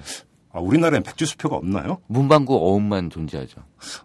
[0.59, 1.99] 아, 우리나라엔 백지수표가 없나요?
[2.09, 3.63] 문방구 어음만 존재하죠.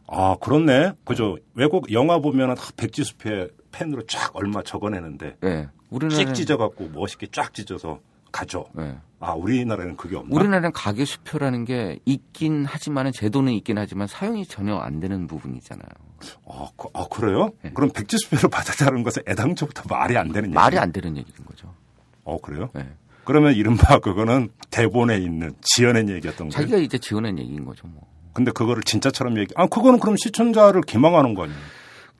[0.08, 0.94] 아 그렇네.
[1.04, 1.38] 그죠.
[1.56, 5.68] 외국 영화 보면은 백지수표에 펜으로 쫙 얼마 적어내는데 네.
[5.90, 6.34] 우리나라는...
[6.34, 8.00] 찍 찢어갖고 멋있게 쫙 찢어서
[8.32, 8.66] 가죠.
[8.74, 8.96] 네.
[9.20, 10.36] 아 우리나라는 그게 없나?
[10.36, 15.90] 우리나라는 가계 수표라는 게 있긴 하지만은 제도는 있긴 하지만 사용이 전혀 안 되는 부분이잖아요.
[16.48, 17.50] 아, 그, 아 그래요?
[17.64, 17.72] 네.
[17.74, 21.74] 그럼 백지 수표를 받았다는 것은 애당초부터 말이 안 되는 얘기 말이 안 되는 얘기인 거죠.
[22.24, 22.70] 어 그래요?
[22.74, 22.88] 네.
[23.26, 26.52] 그러면 이른바 그거는 대본에 있는 지어낸 얘기였던 거예요.
[26.52, 28.02] 자기가 이제 지어낸 얘기인 거죠, 뭐.
[28.34, 29.54] 근데 그거를 진짜처럼 얘기.
[29.56, 31.60] 아 그거는 그럼 시청자를 기망하는 거 아니에요?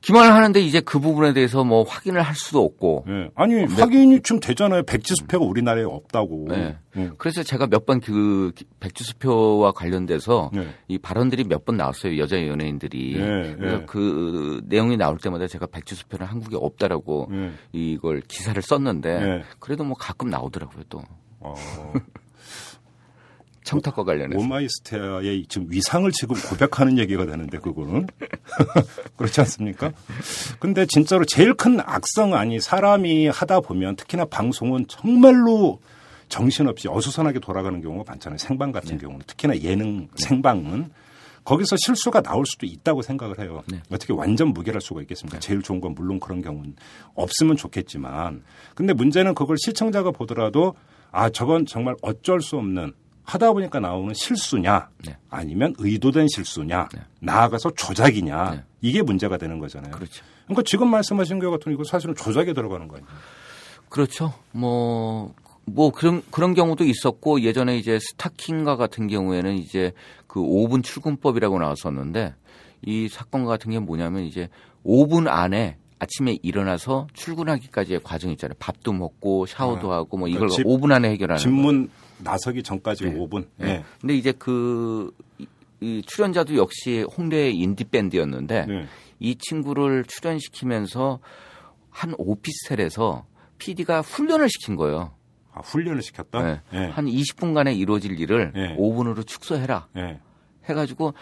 [0.04, 3.04] 기만을 하는데 이제 그 부분에 대해서 뭐 확인을 할 수도 없고.
[3.06, 3.30] 네.
[3.34, 3.64] 아니 네.
[3.80, 4.82] 확인이 좀 되잖아요.
[4.82, 6.46] 백지수표가 우리나라에 없다고.
[6.48, 6.76] 네.
[6.94, 7.10] 네.
[7.16, 10.68] 그래서 제가 몇 번 그 백지수표와 관련돼서 네.
[10.88, 12.18] 이 발언들이 몇 번 나왔어요.
[12.18, 13.14] 여자 연예인들이.
[13.16, 17.30] 네, 그래서 그 내용이 나올 때마다 제가 백지수표는 한국에 없다라고
[17.72, 21.02] 이걸 기사를 썼는데 그래도 뭐 가끔 나오더라고요 또.
[21.40, 21.54] 어.
[23.64, 24.38] 청탁과 관련해서.
[24.40, 28.06] 오마이스테아의 지금 위상을 지금 고백하는 얘기가 되는데 그거는
[29.16, 29.90] 그렇지 않습니까?
[30.60, 35.80] 근데 진짜로 제일 큰 악성 아니 사람이 하다 보면 특히나 방송은 정말로
[36.28, 38.38] 정신없이 어수선하게 돌아가는 경우가 많잖아요.
[38.38, 38.98] 생방 같은 네.
[38.98, 40.08] 경우는 특히나 예능 네.
[40.16, 40.90] 생방은
[41.44, 43.62] 거기서 실수가 나올 수도 있다고 생각을 해요.
[43.66, 43.80] 네.
[43.90, 45.38] 어떻게 완전 무결할 수가 있겠습니까?
[45.38, 45.46] 네.
[45.46, 46.74] 제일 좋은 건 물론 그런 경우는
[47.14, 48.42] 없으면 좋겠지만
[48.74, 50.74] 근데 문제는 그걸 시청자가 보더라도
[51.10, 52.92] 아 저건 정말 어쩔 수 없는
[53.24, 55.16] 하다 보니까 나오는 실수냐 네.
[55.30, 57.00] 아니면 의도된 실수냐 네.
[57.20, 58.64] 나아가서 조작이냐 네.
[58.80, 59.92] 이게 문제가 되는 거잖아요.
[59.92, 60.24] 그렇죠.
[60.44, 63.10] 그러니까 지금 말씀하신 것 같은 이거 사실은 조작에 들어가는 거 아니에요?
[63.88, 64.34] 그렇죠.
[64.52, 69.92] 뭐, 뭐 그런 그런 경우도 있었고 예전에 이제 스타킹과 같은 경우에는 이제
[70.26, 72.34] 그 5분 출근법이라고 나왔었는데
[72.82, 74.48] 이 사건 같은 게 뭐냐면 이제
[74.84, 78.56] 5분 안에 아침에 일어나서 출근하기까지의 과정 있잖아요.
[78.58, 81.88] 밥도 먹고 샤워도 아, 하고 뭐 이걸 그러니까 집, 5분 안에 해결하는 집문
[82.18, 83.14] 나서기 전까지 네.
[83.14, 83.46] 5분.
[83.56, 83.66] 네.
[83.66, 83.84] 네.
[84.00, 85.12] 근데 이제 그
[85.80, 88.86] 이 출연자도 역시 홍대의 인디 밴드였는데 네.
[89.18, 91.18] 이 친구를 출연시키면서
[91.90, 93.26] 한 오피스텔에서
[93.58, 95.12] PD가 훈련을 시킨 거예요.
[95.52, 96.42] 아, 훈련을 시켰다?
[96.42, 96.60] 네.
[96.72, 96.88] 네.
[96.88, 98.76] 한 20분간에 이루어질 일을 네.
[98.78, 99.88] 5분으로 축소해라.
[99.94, 100.20] 네.
[100.68, 101.12] 해가지고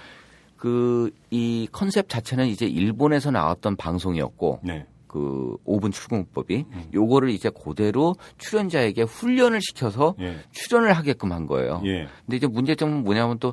[0.57, 4.87] 그 이 컨셉 자체는 이제 일본에서 나왔던 방송이었고 네.
[5.13, 6.85] 그 5분 출근법이 음.
[6.93, 10.37] 요거를 이제 그대로 출연자에게 훈련을 시켜서 예.
[10.53, 11.83] 출연을 하게끔 한 거예요.
[11.85, 12.09] 예.
[12.25, 13.53] 근데 이제 문제점은 뭐냐면 또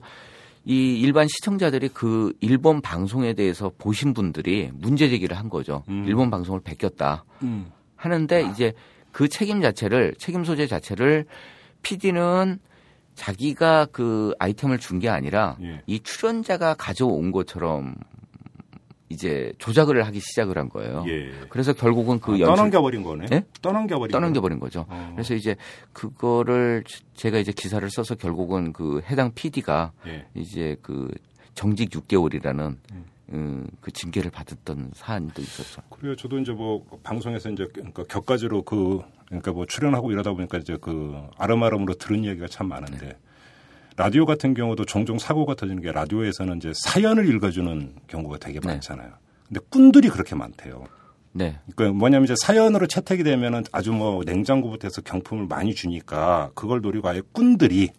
[0.65, 5.83] 이 일반 시청자들이 그 일본 방송에 대해서 보신 분들이 문제 제기를 한 거죠.
[5.87, 6.03] 음.
[6.05, 7.23] 일본 방송을 베꼈다.
[7.43, 7.71] 음.
[7.95, 8.73] 하는데 이제
[9.11, 11.25] 그 책임 자체를 책임 소재 자체를
[11.81, 12.59] PD는
[13.15, 15.81] 자기가 그 아이템을 준 게 아니라 예.
[15.87, 17.95] 이 출연자가 가져온 것처럼
[19.09, 21.03] 이제 조작을 하기 시작을 한 거예요.
[21.07, 21.31] 예.
[21.49, 22.55] 그래서 결국은 그 아, 연출...
[22.55, 23.25] 떠넘겨버린 거네.
[23.31, 23.43] 예?
[23.61, 24.85] 떠넘겨버린 떠넘겨버린 거죠.
[24.87, 25.11] 어.
[25.15, 25.55] 그래서 이제
[25.93, 26.83] 그거를
[27.15, 30.27] 제가 이제 기사를 써서 결국은 그 해당 PD가 예.
[30.35, 31.11] 이제 그
[31.55, 33.05] 정직 6개월이라는 음.
[33.31, 35.81] 음, 그 징계를 받았던 사안도 있었죠.
[35.89, 36.15] 그래요.
[36.15, 41.15] 저도 이제 뭐 방송에서 이제 그러니까 격가지로 그 그러니까 뭐 출연하고 이러다 보니까 이제 그
[41.37, 43.17] 아름아름으로 들은 이야기가 참 많은데 네.
[43.99, 48.67] 라디오 같은 경우도 종종 사고가 터지는 게 라디오에서는 이제 사연을 읽어주는 경우가 되게 네.
[48.69, 49.09] 많잖아요.
[49.45, 50.85] 근데 꾼들이 그렇게 많대요.
[51.33, 51.59] 네.
[51.75, 57.09] 그러니까 뭐냐면 이제 사연으로 채택이 되면은 아주 뭐 냉장고부터 해서 경품을 많이 주니까 그걸 노리고
[57.09, 57.89] 아예 꾼들이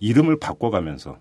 [0.00, 1.18] 이름을 바꿔가면서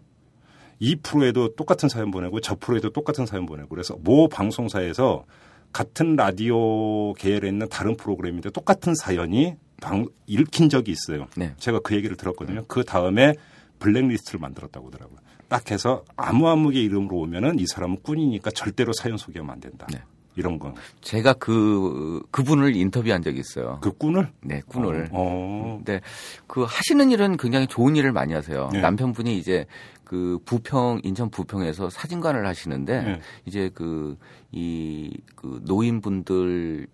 [0.79, 5.25] 이 프로에도 똑같은 사연 보내고 저 프로에도 똑같은 사연 보내고 그래서 모 방송사에서
[5.73, 11.27] 같은 라디오 계열에 있는 다른 프로그램인데 똑같은 사연이 방, 읽힌 적이 있어요.
[11.35, 11.53] 네.
[11.57, 12.63] 제가 그 얘기를 들었거든요.
[12.69, 13.33] 그 다음에
[13.83, 15.19] 블랙리스트를 만들었다고 하더라고요.
[15.47, 19.85] 딱 해서 아무 아무개 이름으로 오면은 이 사람은 꾼이니까 절대로 사연 소개하면 안 된다.
[19.91, 19.99] 네.
[20.35, 20.73] 이런 거.
[21.01, 23.79] 제가 그 그분을 인터뷰한 적이 있어요.
[23.81, 24.31] 그 꾼을?
[24.41, 25.09] 네, 꾼을.
[25.11, 25.77] 어.
[25.77, 25.81] 어.
[25.85, 26.01] 네,
[26.47, 28.69] 그 하시는 일은 굉장히 좋은 일을 많이 하세요.
[28.73, 28.81] 네.
[28.81, 29.65] 남편분이 이제
[30.03, 33.21] 그 부평 인천 부평에서 사진관을 하시는데 네.
[33.45, 34.17] 이제 그
[34.51, 36.87] 이그 그 노인분들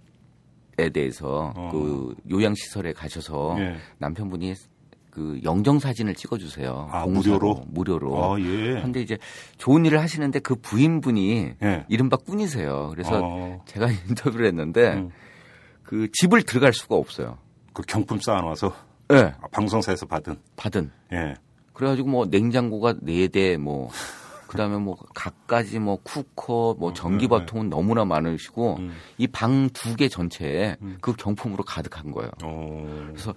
[0.78, 1.70] 에 대해서 어.
[1.74, 3.76] 그 요양 시설에 가셔서 네.
[3.98, 4.54] 남편분이
[5.12, 6.89] 그 영정 사진을 찍어주세요.
[6.91, 7.66] 아, 무료로?
[7.68, 8.24] 무료로.
[8.34, 8.82] 아, 예.
[8.82, 9.18] 근데 이제
[9.57, 11.86] 좋은 일을 하시는데 그 부인분이 예.
[11.89, 12.89] 이른바 꾼이세요.
[12.91, 13.62] 그래서 어.
[13.66, 15.10] 제가 인터뷰를 했는데 음.
[15.84, 17.38] 그 집을 들어갈 수가 없어요.
[17.74, 18.74] 그 경품 쌓아놔서?
[19.10, 19.34] 네.
[19.41, 20.36] 아, 방송사에서 받은?
[20.55, 20.91] 받은.
[21.14, 21.34] 예.
[21.74, 23.89] 그래가지고 뭐 냉장고가 네 대 뭐
[24.50, 27.76] 그다음에 뭐 갖가지 뭐 쿠커 뭐 어, 전기밥통은 네, 네.
[27.76, 28.95] 너무나 많으시고 음.
[29.18, 30.97] 이방 두 개 전체에 음.
[31.02, 32.32] 그 경품으로 가득한 거예요.
[32.43, 32.47] 오.
[32.47, 33.08] 어.
[33.12, 33.34] 그래서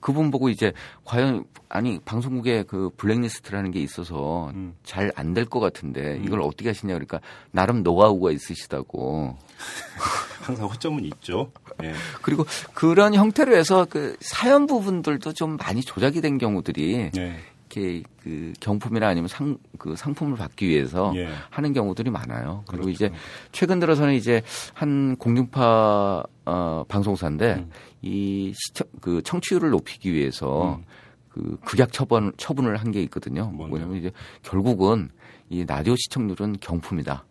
[0.00, 0.72] 그분 보고 이제
[1.04, 4.74] 과연 아니 방송국에 그 블랙리스트라는 게 있어서 음.
[4.82, 6.24] 잘안 될 것 같은데 음.
[6.24, 9.36] 이걸 어떻게 하시냐 그러니까 나름 노하우가 있으시다고.
[10.42, 11.52] 항상 허점은 있죠.
[11.82, 11.92] 예.
[12.22, 12.44] 그리고
[12.74, 17.38] 그런 형태로 해서 그 사연 부분들도 좀 많이 조작이 된 경우들이 예.
[17.70, 21.28] 이렇게 그 경품이나 아니면 상, 그 상품을 받기 위해서 예.
[21.50, 22.64] 하는 경우들이 많아요.
[22.66, 22.90] 그리고 그렇죠.
[22.90, 23.12] 이제
[23.52, 24.42] 최근 들어서는 이제
[24.74, 27.70] 한 공중파 어, 방송사인데 음.
[28.02, 30.84] 이 시청, 그 청취율을 높이기 위해서 음.
[31.28, 33.44] 그 극약 처분, 처분을 한 게 있거든요.
[33.44, 33.68] 뭔데요?
[33.68, 34.10] 뭐냐면 이제
[34.42, 35.10] 결국은
[35.48, 37.24] 이 라디오 시청률은 경품이다.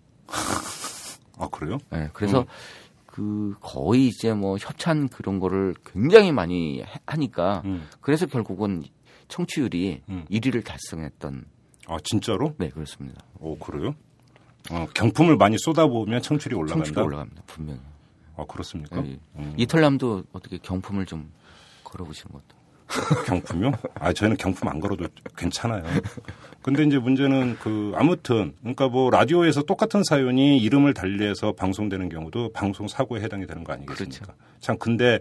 [1.38, 1.78] 아, 그래요?
[1.90, 2.10] 네.
[2.14, 2.46] 그래서 음.
[3.06, 7.88] 그 거의 이제 뭐 협찬 그런 거를 굉장히 많이 하니까 음.
[8.00, 8.84] 그래서 결국은
[9.30, 10.26] 청취율이 음.
[10.30, 11.46] 1위를 달성했던.
[11.88, 12.54] 아 진짜로?
[12.58, 13.24] 네 그렇습니다.
[13.40, 13.96] 오 그래요?
[14.72, 16.84] 어, 경품을 많이 쏟아보면 청취율이 올라간다.
[16.86, 17.80] 청취율 올라갑니다 분명히.
[18.36, 19.02] 아 그렇습니까?
[19.02, 19.18] 네.
[19.38, 19.54] 음.
[19.58, 21.32] 이탈남도 어떻게 경품을 좀
[21.86, 22.60] 걸어보시는 것도.
[23.28, 23.72] 경품요?
[24.00, 25.06] 아, 저희는 경품 안 걸어도
[25.38, 25.84] 괜찮아요.
[26.64, 32.88] 근데 이제 문제는 그 아무튼 그러니까 뭐 라디오에서 똑같은 사연이 이름을 달리해서 방송되는 경우도 방송
[32.88, 34.26] 사고에 해당이 되는 거 아니겠습니까?
[34.26, 34.42] 그렇죠.
[34.60, 35.20] 참 근데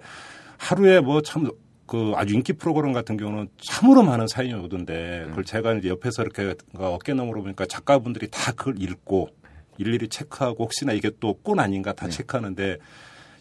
[0.56, 1.50] 하루에 뭐 참
[1.88, 6.54] 그 아주 인기 프로그램 같은 경우는 참으로 많은 사연이 오던데 그걸 제가 이제 옆에서 이렇게
[6.74, 9.30] 어깨 너머로 보니까 작가분들이 다 그걸 읽고
[9.78, 12.12] 일일이 체크하고 혹시나 이게 또꾼 아닌가 다 네.
[12.12, 12.76] 체크하는데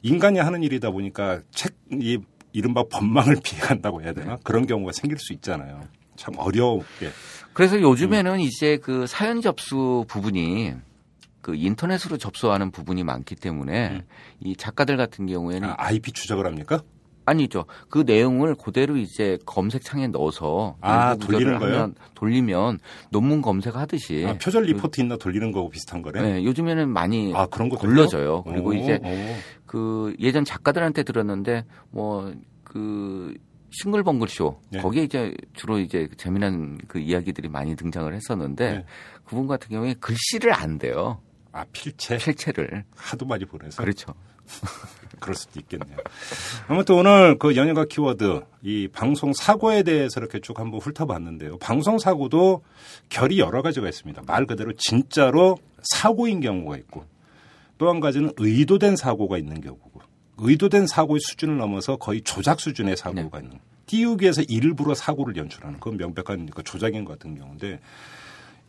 [0.01, 2.19] 인간이 하는 일이다 보니까 책, 이
[2.53, 4.35] 이른바 법망을 피해간다고 해야 되나?
[4.35, 4.41] 네.
[4.43, 5.81] 그런 경우가 생길 수 있잖아요.
[6.15, 7.11] 참 어려웠게.
[7.53, 8.39] 그래서 요즘에는 음.
[8.39, 10.73] 이제 그 사연 접수 부분이
[11.41, 14.01] 그 인터넷으로 접수하는 부분이 많기 때문에 음.
[14.39, 16.81] 이 작가들 같은 경우에는 아, IP 추적을 합니까?
[17.27, 17.65] 아니죠.
[17.89, 21.91] 그 내용을 그대로 이제 검색창에 넣어서 아 돌리는 거요?
[22.15, 22.79] 돌리면
[23.11, 26.21] 논문 검색하듯이 아, 표절 그 리포트 있나 돌리는 거고 비슷한 거래.
[26.21, 28.43] 네, 요즘에는 많이 아, 그런 거 걸러져요.
[28.43, 29.35] 그리고 오, 이제 오.
[29.65, 33.35] 그 예전 작가들한테 들었는데 뭐그
[33.71, 34.79] 싱글벙글 쇼 네.
[34.79, 38.85] 거기에 이제 주로 이제 재미난 그 이야기들이 많이 등장을 했었는데 네.
[39.25, 41.19] 그분 같은 경우에 글씨를 안 돼요.
[41.57, 44.13] 아 필체 필체를 하도 많이 보내서 그렇죠.
[45.19, 45.97] 그럴 수도 있겠네요.
[46.67, 51.57] 아무튼 오늘 그 연예가 키워드 이 방송 사고에 대해서 이렇게 쭉 한번 훑어봤는데요.
[51.57, 52.63] 방송 사고도
[53.09, 54.21] 결이 여러 가지가 있습니다.
[54.27, 57.05] 말 그대로 진짜로 사고인 경우가 있고
[57.79, 60.01] 또 한 가지는 의도된 사고가 있는 경우고
[60.37, 63.45] 의도된 사고의 수준을 넘어서 거의 조작 수준의 사고가 네.
[63.45, 67.79] 있는 띄우기 위해서 일부러 사고를 연출하는 그건 명백한 그 조작인 것 같은 경우인데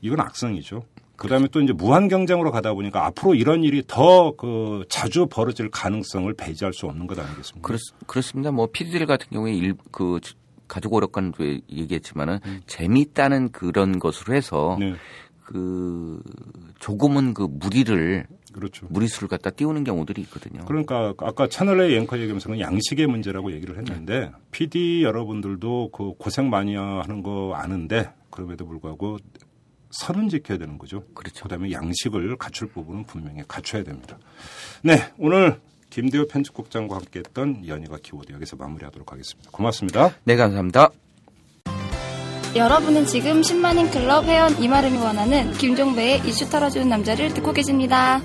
[0.01, 0.85] 이건 악성이죠.
[1.19, 6.33] 그다음에 또 이제 무한 경쟁으로 가다 보니까 앞으로 이런 일이 더 그 자주 벌어질 가능성을
[6.35, 7.67] 배제할 수 없는 것 아니겠습니까?
[7.67, 8.51] 그렇, 그렇습니다.
[8.51, 10.21] 뭐 피디들 같은 경우에 일, 그
[10.67, 12.61] 가족 오락관도 얘기했지만은 음.
[12.67, 14.95] 재미있다는 그런 것으로 해서 네.
[15.45, 16.21] 그
[16.79, 18.87] 조금은 그 무리를 그렇죠.
[18.91, 20.65] 무리수를 갖다 띄우는 경우들이 있거든요.
[20.67, 24.31] 그러니까 아까 채널 A 앵커 얘기하면서는 양식의 문제라고 얘기를 했는데 네.
[24.51, 29.17] PD 여러분들도 그 고생 많이 하는 거 아는데 그럼에도 불구하고
[29.91, 31.05] 선은 지켜야 되는 거죠.
[31.15, 31.45] 그렇죠.
[31.45, 34.19] 그다음에 양식을 갖출 부분은 분명히 갖춰야 됩니다.
[34.83, 35.61] 네, 오늘
[35.91, 39.51] 김대호 편집국장과 함께했던 연희가 키워드 여기서 마무리하도록 하겠습니다.
[39.51, 40.15] 고맙습니다.
[40.25, 40.91] 네, 감사합니다.
[42.57, 48.21] 여러분은 지금 10만인 클럽 회원 이마름이 원하는 김종배의 이슈 털어주는 남자를 듣고 계십니다.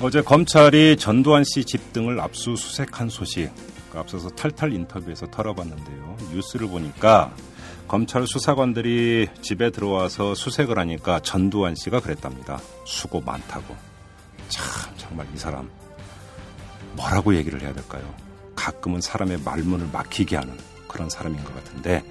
[0.00, 6.16] 어제 검찰이 전두환 씨 집 등을 압수수색한 소식 그 앞서서 탈탈 인터뷰에서 털어봤는데요.
[6.32, 7.32] 뉴스를 보니까
[7.88, 12.60] 검찰 수사관들이 집에 들어와서 수색을 하니까 전두환 씨가 그랬답니다.
[12.86, 13.76] 수고 많다고.
[14.48, 15.70] 참 정말 이 사람
[16.92, 18.02] 뭐라고 얘기를 해야 될까요?
[18.54, 20.56] 가끔은 사람의 말문을 막히게 하는
[20.88, 22.04] 그런 사람인 것 같은데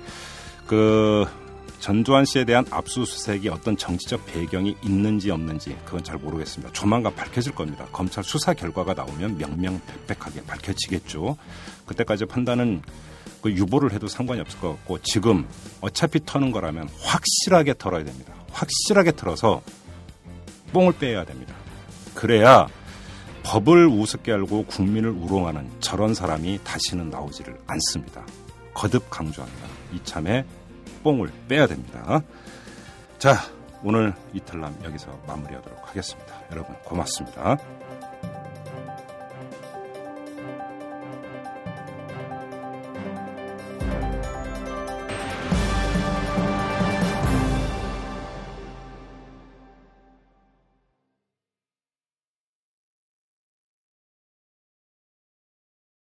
[0.67, 1.25] 그
[1.81, 6.71] 전두환 씨에 대한 압수수색이 어떤 정치적 배경이 있는지 없는지 그건 잘 모르겠습니다.
[6.73, 7.87] 조만간 밝혀질 겁니다.
[7.91, 11.37] 검찰 수사 결과가 나오면 명명백백하게 밝혀지겠죠.
[11.87, 12.83] 그때까지 판단은
[13.41, 15.47] 그 유보를 해도 상관이 없을 것 같고 지금
[15.81, 18.31] 어차피 터는 거라면 확실하게 털어야 됩니다.
[18.51, 19.63] 확실하게 털어서
[20.73, 21.55] 뽕을 빼야 됩니다.
[22.13, 22.67] 그래야
[23.41, 28.23] 법을 우습게 알고 국민을 우롱하는 저런 사람이 다시는 나오지를 않습니다.
[28.75, 29.67] 거듭 강조합니다.
[29.95, 30.45] 이참에
[31.03, 32.21] 뽕을 빼야 됩니다.
[33.17, 33.35] 자,
[33.83, 36.33] 오늘 이탈남 여기서 마무리하도록 하겠습니다.
[36.51, 37.57] 여러분 고맙습니다.